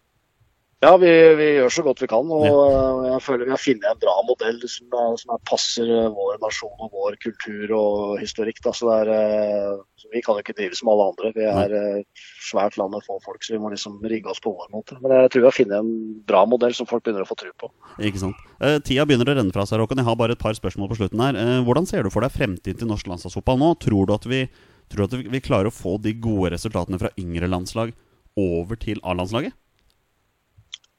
Ja, 0.82 0.96
vi, 0.98 1.10
vi, 1.38 1.48
gjør 1.60 1.70
så 1.70 1.84
godt 1.86 2.00
vi 2.02 2.08
kan. 2.10 2.30
og 2.34 2.46
ja. 2.48 2.54
Jeg 3.12 3.22
føler 3.22 3.46
vi 3.46 3.54
har 3.54 3.62
funnet 3.62 3.84
en 3.86 4.00
bra 4.02 4.16
modell 4.26 4.56
som, 4.66 4.88
som 5.22 5.34
passer 5.46 5.86
eh, 5.86 6.08
vår 6.10 6.40
nasjon 6.42 6.74
og 6.82 6.96
vår 6.96 7.20
kultur 7.22 7.74
og 7.78 8.16
historikk. 8.18 8.58
Da. 8.66 8.74
Så 8.74 8.90
er, 8.96 9.12
så 10.02 10.10
vi 10.10 10.24
kan 10.26 10.40
jo 10.40 10.42
ikke 10.42 10.56
drive 10.58 10.80
som 10.80 10.90
alle 10.90 11.06
andre. 11.12 11.32
Vi 11.38 11.46
er 11.46 11.76
et 11.78 12.26
svært 12.48 12.80
land 12.82 12.96
med 12.96 13.06
få 13.06 13.20
folk, 13.22 13.46
så 13.46 13.54
vi 13.54 13.62
må 13.62 13.70
liksom 13.70 14.00
rigge 14.10 14.34
oss 14.34 14.42
på 14.42 14.56
vår 14.58 14.74
måte. 14.74 14.98
Men 15.04 15.14
jeg 15.20 15.36
tror 15.36 15.46
vi 15.46 15.50
har 15.52 15.58
funnet 15.60 15.78
en 15.84 15.94
bra 16.34 16.44
modell 16.50 16.74
som 16.74 16.90
folk 16.90 17.06
begynner 17.06 17.28
å 17.28 17.30
få 17.30 17.38
tro 17.44 17.54
på. 17.62 17.70
Ikke 18.02 18.26
sant. 18.26 18.42
Eh, 18.58 18.80
tida 18.82 19.06
begynner 19.06 19.30
å 19.30 19.38
renne 19.38 19.54
fra 19.54 19.70
seg, 19.70 19.86
Håkon. 19.86 20.02
Jeg 20.02 20.10
har 20.10 20.18
bare 20.18 20.34
et 20.34 20.42
par 20.42 20.58
spørsmål 20.58 20.90
på 20.96 21.02
slutten 21.04 21.22
her. 21.28 21.38
Eh, 21.38 21.56
hvordan 21.68 21.86
ser 21.90 22.10
du 22.10 22.14
for 22.14 22.26
deg 22.26 22.34
fremtiden 22.34 22.82
til 22.82 22.90
norsk 22.90 23.14
landslagsfotball 23.14 23.62
nå? 23.62 23.76
Tror 23.86 24.10
du 24.10 24.18
at 24.18 24.26
vi, 24.34 24.48
tror 24.90 25.06
du 25.06 25.10
at 25.12 25.34
vi 25.38 25.46
klarer 25.46 25.70
å 25.70 25.78
få 25.78 26.00
de 26.02 26.18
gode 26.18 26.56
resultatene 26.58 26.98
fra 27.06 27.14
yngre 27.22 27.54
landslag 27.54 27.94
over 28.34 28.82
til 28.82 28.98
A-landslaget? 29.06 29.54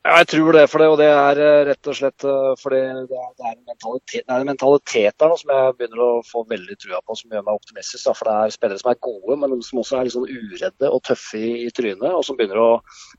Ja, 0.02 0.16
jeg 0.18 0.32
tror 0.32 0.56
det. 0.56 0.62
For 0.66 0.82
det, 0.82 0.86
og 0.90 0.96
det 0.98 1.06
er 1.06 1.38
eh, 1.38 1.60
rett 1.68 1.88
og 1.88 1.94
slett 1.94 2.24
eh, 2.26 2.54
fordi 2.58 2.78
det 3.06 3.18
er, 3.20 3.28
det 3.38 3.44
er, 3.46 3.52
en, 3.52 3.66
mentalitet, 3.70 4.24
det 4.26 4.34
er 4.34 4.40
en 4.42 4.48
mentalitet 4.48 5.18
der 5.22 5.30
nå 5.30 5.36
som 5.38 5.52
jeg 5.54 5.76
begynner 5.78 6.02
å 6.02 6.08
få 6.26 6.42
veldig 6.50 6.76
trua 6.82 6.98
på, 7.06 7.14
som 7.20 7.30
gjør 7.36 7.44
meg 7.46 7.60
optimistisk. 7.60 8.08
Da. 8.08 8.14
For 8.18 8.26
det 8.26 8.34
er 8.34 8.54
spillere 8.56 8.82
som 8.82 8.90
er 8.90 8.98
gode, 9.06 9.36
men 9.38 9.62
som 9.62 9.78
også 9.84 10.00
er 10.00 10.08
litt 10.08 10.16
sånn 10.16 10.26
uredde 10.26 10.90
og 10.90 11.04
tøffe 11.06 11.38
i, 11.38 11.52
i 11.68 11.70
trynet. 11.76 12.08
Og 12.08 12.26
som 12.26 12.40
begynner 12.40 12.58
å, 12.58 12.66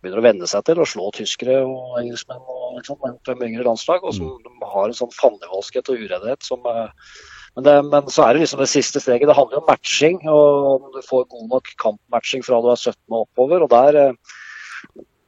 begynner 0.02 0.20
å, 0.20 0.26
venne 0.28 0.52
seg 0.52 0.68
til 0.68 0.84
å 0.84 0.90
slå 0.96 1.08
tyskere 1.16 1.62
og 1.64 1.96
engelskmenn 2.02 2.44
og 2.52 2.76
liksom, 2.82 3.48
yngre 3.48 3.70
landslag. 3.70 4.04
Og 4.04 4.20
som 4.20 4.36
mm. 4.36 4.68
har 4.76 4.92
en 4.92 5.00
sånn 5.00 5.16
fandenivoldskhet 5.22 5.96
og 5.96 6.04
ureddhet 6.04 6.44
som 6.44 6.68
eh, 6.68 7.10
men, 7.56 7.64
det, 7.70 7.80
men, 7.88 8.12
så 8.12 8.28
er 8.28 8.36
det 8.36 8.44
liksom 8.44 8.60
det 8.60 8.72
siste 8.74 9.00
steget. 9.00 9.30
Det 9.32 9.40
handler 9.40 9.64
om 9.64 9.70
matching. 9.72 10.20
og 10.28 10.72
Om 10.76 10.94
du 11.00 11.04
får 11.08 11.30
god 11.32 11.52
nok 11.56 11.76
kampmatching 11.80 12.44
fra 12.44 12.60
du 12.60 12.74
er 12.74 12.88
17 12.90 12.98
og 13.08 13.22
oppover. 13.24 13.64
og 13.64 13.72
der 13.72 14.18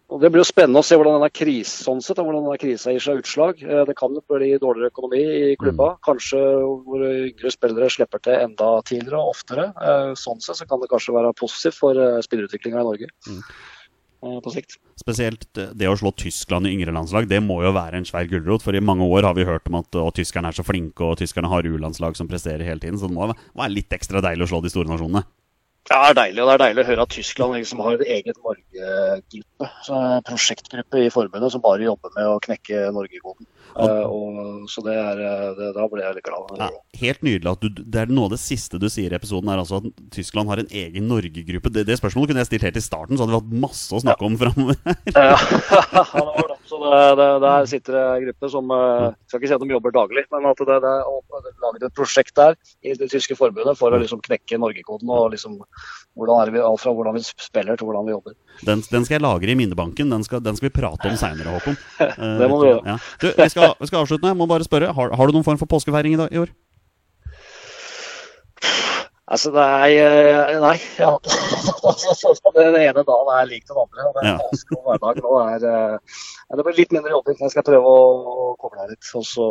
og 0.06 0.22
Det 0.22 0.30
blir 0.30 0.44
jo 0.44 0.46
spennende 0.46 0.82
å 0.84 0.86
se 0.86 0.98
hvordan 1.00 1.16
denne 1.18 1.32
krisen, 1.34 1.82
sånn 1.88 2.02
sett, 2.04 2.20
hvordan 2.22 2.46
denne 2.46 2.60
krisa 2.62 2.92
gir 2.94 3.02
seg 3.02 3.24
utslag. 3.24 3.62
Eh, 3.66 3.84
det 3.90 3.96
kan 3.98 4.14
jo 4.14 4.22
bli 4.30 4.52
dårligere 4.62 4.92
økonomi 4.94 5.22
i 5.26 5.56
klubba. 5.58 5.96
Mm. 5.96 6.02
Kanskje 6.06 6.42
hvor 6.86 7.06
yngre 7.10 7.54
spillere 7.54 7.90
slipper 7.90 8.22
til 8.22 8.38
enda 8.38 8.68
tidligere 8.86 9.24
og 9.24 9.32
oftere. 9.34 9.72
Eh, 9.74 10.12
sånn 10.22 10.44
sett 10.46 10.60
så 10.60 10.68
kan 10.70 10.84
det 10.84 10.92
kanskje 10.92 11.16
være 11.16 11.34
positivt 11.40 11.80
for 11.80 11.98
eh, 11.98 12.20
spillerutviklinga 12.26 12.84
i 12.84 12.86
Norge. 12.92 13.10
Mm. 13.26 13.42
på 14.42 14.50
sikt. 14.54 14.78
Spesielt 14.98 15.44
det 15.54 15.90
å 15.90 15.98
slå 16.00 16.10
Tyskland 16.18 16.66
i 16.66 16.72
yngre 16.74 16.94
landslag, 16.96 17.28
det 17.30 17.42
må 17.46 17.60
jo 17.62 17.74
være 17.76 18.00
en 18.00 18.08
svær 18.08 18.26
gulrot. 18.30 18.64
For 18.66 18.74
i 18.74 18.82
mange 18.82 19.06
år 19.06 19.28
har 19.28 19.36
vi 19.38 19.46
hørt 19.46 19.70
om 19.70 19.78
at 19.82 19.98
å, 20.02 20.08
tyskerne 20.16 20.50
er 20.50 20.58
så 20.58 20.66
flinke, 20.66 21.02
og 21.06 21.20
tyskerne 21.20 21.52
har 21.52 21.68
U-landslag 21.68 22.18
som 22.18 22.30
presterer 22.30 22.66
hele 22.66 22.82
tiden. 22.82 22.98
Så 22.98 23.10
det 23.10 23.18
må 23.18 23.28
være 23.30 23.74
litt 23.74 23.94
ekstra 23.94 24.24
deilig 24.26 24.48
å 24.48 24.54
slå 24.54 24.62
de 24.66 24.74
store 24.74 24.90
nasjonene. 24.90 25.26
Ja, 25.86 26.00
det 26.02 26.10
er 26.10 26.18
deilig. 26.18 26.42
Og 26.42 26.48
det 26.50 26.54
er 26.56 26.64
deilig 26.64 26.82
å 26.82 26.88
høre 26.88 27.04
at 27.06 27.14
Tyskland 27.14 27.58
liksom 27.60 27.82
har 27.86 27.98
en 27.98 28.08
egen 28.16 28.40
Norge-gruppe. 28.40 29.68
Prosjektgruppe 30.26 31.04
i 31.06 31.12
forbundet 31.14 31.54
som 31.54 31.62
bare 31.62 31.86
jobber 31.86 32.14
med 32.16 32.32
å 32.32 32.40
knekke 32.42 32.88
Norgekoden. 32.96 33.46
Uh, 33.76 34.64
så 34.72 34.80
det 34.86 34.94
er, 34.96 35.20
eh, 35.20 35.48
det, 35.58 35.74
da 35.76 35.84
ble 35.92 36.00
jeg 36.00 36.16
litt 36.16 36.24
glad. 36.24 36.54
Ja, 36.62 36.70
helt 37.02 37.26
nydelig. 37.28 37.52
at 37.52 37.66
du, 37.66 37.82
det 37.84 38.06
er 38.06 38.14
Noe 38.14 38.30
av 38.30 38.38
det 38.38 38.40
siste 38.40 38.80
du 38.80 38.88
sier 38.88 39.12
i 39.12 39.18
episoden, 39.18 39.52
er 39.52 39.60
altså 39.60 39.82
at 39.82 40.06
Tyskland 40.16 40.48
har 40.50 40.64
en 40.64 40.72
egen 40.72 41.10
Norge-gruppe. 41.12 41.74
Det, 41.76 41.84
det, 41.90 42.00
spørsmålet 42.00 42.32
kunne 42.32 42.46
jeg 42.46 42.54
stilt 42.54 42.70
helt 42.70 42.80
i 42.80 42.86
starten, 42.86 43.20
så 43.20 43.26
hadde 43.26 43.36
vi 43.36 43.42
hatt 43.42 43.66
masse 43.68 43.92
å 43.92 44.00
snakke 44.00 44.24
ja. 44.24 44.32
om 44.32 44.40
framover. 44.40 44.80
ja, 45.12 45.36
det 45.36 46.38
var 46.40 46.54
det. 46.54 46.55
Så 46.66 46.80
det, 46.82 47.28
der 47.44 47.68
sitter 47.70 47.98
det 47.98 48.06
grupper 48.26 48.50
som 48.50 48.72
uh, 48.74 49.12
Skal 49.30 49.42
ikke 49.42 49.50
si 49.52 49.56
at 49.58 49.62
de 49.62 49.76
jobber 49.76 49.94
daglig, 49.94 50.24
men 50.34 50.48
at 50.50 50.62
det, 50.62 50.78
det 50.82 50.94
er 50.98 51.60
laget 51.62 51.86
et 51.86 51.96
prosjekt 51.98 52.34
der 52.40 52.58
i 52.82 52.96
det 52.98 53.12
tyske 53.12 53.38
forbundet 53.38 53.78
for 53.78 53.94
å 53.94 54.02
liksom 54.02 54.24
knekke 54.26 54.60
Norgekoden. 54.62 55.12
og 55.14 55.32
liksom 55.36 55.60
hvordan 56.16 56.42
er 56.42 56.54
vi, 56.56 56.64
Alt 56.66 56.82
fra 56.82 56.94
hvordan 56.96 57.18
vi 57.18 57.24
spiller 57.26 57.78
til 57.78 57.90
hvordan 57.90 58.08
vi 58.08 58.16
jobber. 58.16 58.36
Den, 58.66 58.82
den 58.90 59.06
skal 59.06 59.20
jeg 59.20 59.26
lagre 59.28 59.52
i 59.54 59.58
minnebanken. 59.60 60.10
Den 60.12 60.26
skal, 60.26 60.42
den 60.44 60.58
skal 60.58 60.70
vi 60.70 60.76
prate 60.80 61.12
om 61.12 61.18
seinere, 61.20 61.58
Håkon. 61.58 61.78
det 62.42 62.50
må 62.50 62.62
du 62.62 62.70
gjøre. 62.72 62.84
Ja. 62.96 63.00
Du, 63.22 63.28
vi 63.36 63.50
skal 63.52 63.76
vi 63.80 63.90
skal 63.92 64.02
avslutte. 64.02 64.32
Jeg 64.32 64.40
må 64.40 64.48
bare 64.50 64.66
spørre, 64.66 64.94
har, 64.96 65.12
har, 65.14 65.28
du 65.28 65.38
noen 65.38 65.48
form 65.48 65.60
for 65.62 65.70
påskefeiring 65.70 66.16
i, 66.16 66.22
dag, 66.24 66.34
i 66.34 66.42
år? 66.42 66.54
Altså, 69.26 69.50
nei, 69.56 69.96
er 69.98 70.60
nei 70.68 70.76
ja. 71.00 71.16
Den 72.54 72.78
ene 72.78 73.02
dagen 73.08 73.32
er 73.34 73.50
lik 73.50 73.66
den 73.66 73.82
andre. 73.82 74.06
og 74.06 74.14
Det 74.14 74.22
er 74.22 74.30
ja. 74.30 74.36
vanskelig 74.44 74.84
hverdag 74.86 75.24
nå 75.24 75.40
er 75.42 75.66
er 75.72 76.60
Det 76.60 76.68
blir 76.68 76.78
litt 76.78 76.94
mindre 76.94 77.16
jobbing. 77.16 77.42
Jeg 77.42 77.56
skal 77.56 77.66
prøve 77.66 77.96
å 77.98 78.54
koble 78.62 78.86
litt 78.92 79.12
og 79.18 79.26
så 79.26 79.50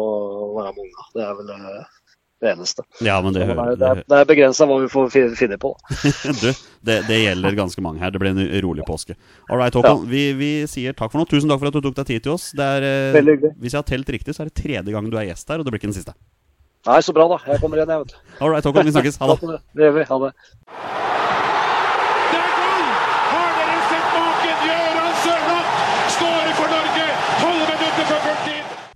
være 0.55 0.77
med 0.77 0.87
unga. 0.87 1.07
Det 1.17 1.25
er 1.27 1.39
vel 1.41 1.51
eh, 1.57 1.97
det 2.45 2.53
eneste. 2.53 2.85
Ja, 3.03 3.17
men 3.25 3.35
det, 3.35 3.49
det, 3.49 3.57
det, 3.81 3.89
er, 3.89 4.05
det 4.13 4.21
er 4.21 4.29
begrensa 4.29 4.69
hva 4.71 4.79
vi 4.85 4.93
får 4.93 5.11
finne 5.41 5.59
på. 5.59 5.73
du, 6.43 6.49
det, 6.87 7.01
det, 7.09 7.19
gjelder 7.25 7.59
ganske 7.59 7.83
mange 7.83 8.05
her. 8.05 8.15
Det 8.15 8.23
blir 8.23 8.31
en 8.31 8.47
rolig 8.63 8.87
påske. 8.87 9.19
All 9.49 9.59
right, 9.59 9.75
Håkon. 9.75 10.05
Ja. 10.07 10.13
Vi, 10.15 10.23
vi, 10.39 10.53
sier 10.71 10.95
takk 10.95 11.11
for 11.11 11.23
nå. 11.23 11.27
Tusen 11.31 11.51
takk 11.51 11.63
for 11.65 11.73
at 11.73 11.75
du 11.75 11.83
tok 11.89 11.99
deg 11.99 12.13
tid 12.13 12.29
til 12.29 12.37
oss. 12.37 12.53
Er, 12.55 12.87
Hvis 13.59 13.75
jeg 13.75 13.81
har 13.81 13.91
telt 13.91 14.15
riktig, 14.19 14.37
så 14.37 14.47
er 14.47 14.53
det 14.53 14.59
tredje 14.63 14.95
gang 14.95 15.11
du 15.11 15.19
er 15.19 15.33
gjest 15.33 15.51
her, 15.51 15.59
og 15.59 15.67
det 15.67 15.75
blir 15.75 15.83
ikke 15.83 15.91
den 15.91 15.99
siste. 15.99 16.15
Nei, 16.85 17.01
så 17.01 17.15
bra, 17.17 17.25
da. 17.31 17.39
Jeg 17.49 17.63
kommer 17.63 17.81
igjen, 17.81 17.89
jeg, 17.95 18.03
vet 18.03 18.13
du. 18.13 18.17
All 18.45 18.51
right, 18.53 18.67
Håkon. 18.69 18.85
Vi 18.85 18.93
snakkes. 18.93 19.17
Ha 19.23 19.29
det. 19.41 19.61
Det 19.73 19.87
gjør 19.87 19.95
vi. 19.97 20.05
Ha 20.11 20.19
det. 20.27 20.33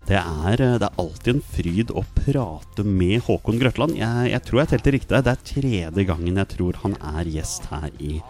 Det 0.09 0.17
er, 0.17 0.61
det 0.81 0.87
er, 0.87 1.01
alltid 1.01 1.35
en 1.35 1.43
fryd 1.45 1.91
å 1.93 2.03
prate 2.17 2.85
med 2.85 3.25
Håkon 3.27 3.59
Grøtland. 3.61 3.97
Jeg, 3.97 4.31
jeg 4.33 4.45
tror 4.45 4.63
jeg 4.63 4.71
telte 4.75 4.95
riktig. 4.95 5.23
Det 5.25 5.33
er 5.33 5.43
tredje 5.51 6.05
gangen 6.09 6.41
jeg 6.41 6.53
tror 6.55 6.79
han 6.85 6.97
er 7.17 7.29
gjest 7.29 7.69
her 7.73 7.89
i, 8.01 8.21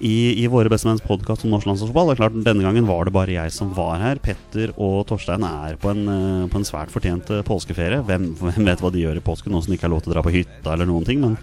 i, 0.00 0.42
i 0.42 0.46
Våre 0.50 0.72
bestemenns 0.72 1.04
podkast 1.04 1.44
om 1.44 1.52
norsk 1.54 1.68
landslagsfotball. 1.68 2.42
Denne 2.44 2.64
gangen 2.64 2.88
var 2.88 3.06
det 3.06 3.14
bare 3.14 3.36
jeg 3.36 3.52
som 3.54 3.72
var 3.76 4.00
her. 4.00 4.20
Petter 4.24 4.72
og 4.80 5.04
Torstein 5.10 5.44
er 5.46 5.76
på 5.80 5.92
en, 5.92 6.04
på 6.50 6.60
en 6.60 6.66
svært 6.66 6.92
fortjent 6.92 7.30
påskeferie. 7.46 8.02
Hvem, 8.08 8.30
hvem, 8.40 8.68
vet 8.70 8.82
hva 8.82 8.92
de 8.92 9.04
gjør 9.04 9.20
i 9.20 9.24
påsken, 9.24 9.52
nå 9.54 9.62
som 9.64 9.76
ikke 9.76 9.88
har 9.88 9.94
lov 9.94 10.04
til 10.04 10.14
å 10.14 10.16
dra 10.16 10.24
på 10.24 10.34
hytta 10.34 10.74
eller 10.74 10.88
noen 10.88 11.08
ting. 11.08 11.22
Men 11.24 11.36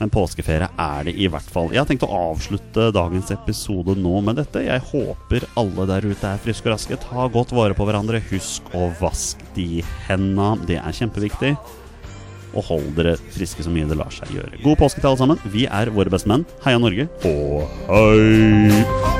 men 0.00 0.08
påskeferie 0.08 0.64
er 0.80 1.02
det 1.04 1.12
i 1.20 1.26
hvert 1.28 1.48
fall. 1.52 1.68
Jeg 1.74 1.82
har 1.82 1.88
tenkt 1.90 2.06
å 2.06 2.14
avslutte 2.32 2.86
dagens 2.96 3.28
episode 3.34 3.92
nå 4.00 4.14
med 4.24 4.38
dette. 4.40 4.62
Jeg 4.64 4.80
håper 4.88 5.44
alle 5.60 5.84
der 5.90 6.06
ute 6.08 6.30
er 6.30 6.40
friske 6.40 6.70
og 6.70 6.72
raske. 6.72 6.96
Ta 7.02 7.26
godt 7.28 7.52
vare 7.52 7.76
på 7.76 7.84
hverandre. 7.84 8.22
Husk 8.30 8.72
å 8.72 8.88
vaske 8.96 9.44
de 9.58 9.82
henda. 10.08 10.54
Det 10.64 10.78
er 10.80 10.96
kjempeviktig. 11.02 11.52
Og 12.54 12.66
hold 12.66 12.92
dere 12.98 13.16
friske 13.30 13.64
så 13.66 13.72
mye 13.72 13.88
det 13.90 13.98
lar 14.00 14.12
seg 14.14 14.32
gjøre. 14.34 14.60
God 14.64 14.80
påske 14.82 15.02
til 15.02 15.12
alle 15.12 15.22
sammen. 15.22 15.42
Vi 15.54 15.66
er 15.70 15.92
våre 15.94 16.12
beste 16.12 16.30
menn. 16.30 16.46
Heia 16.66 16.82
Norge, 16.82 17.08
og 17.28 17.66
hei! 17.90 19.19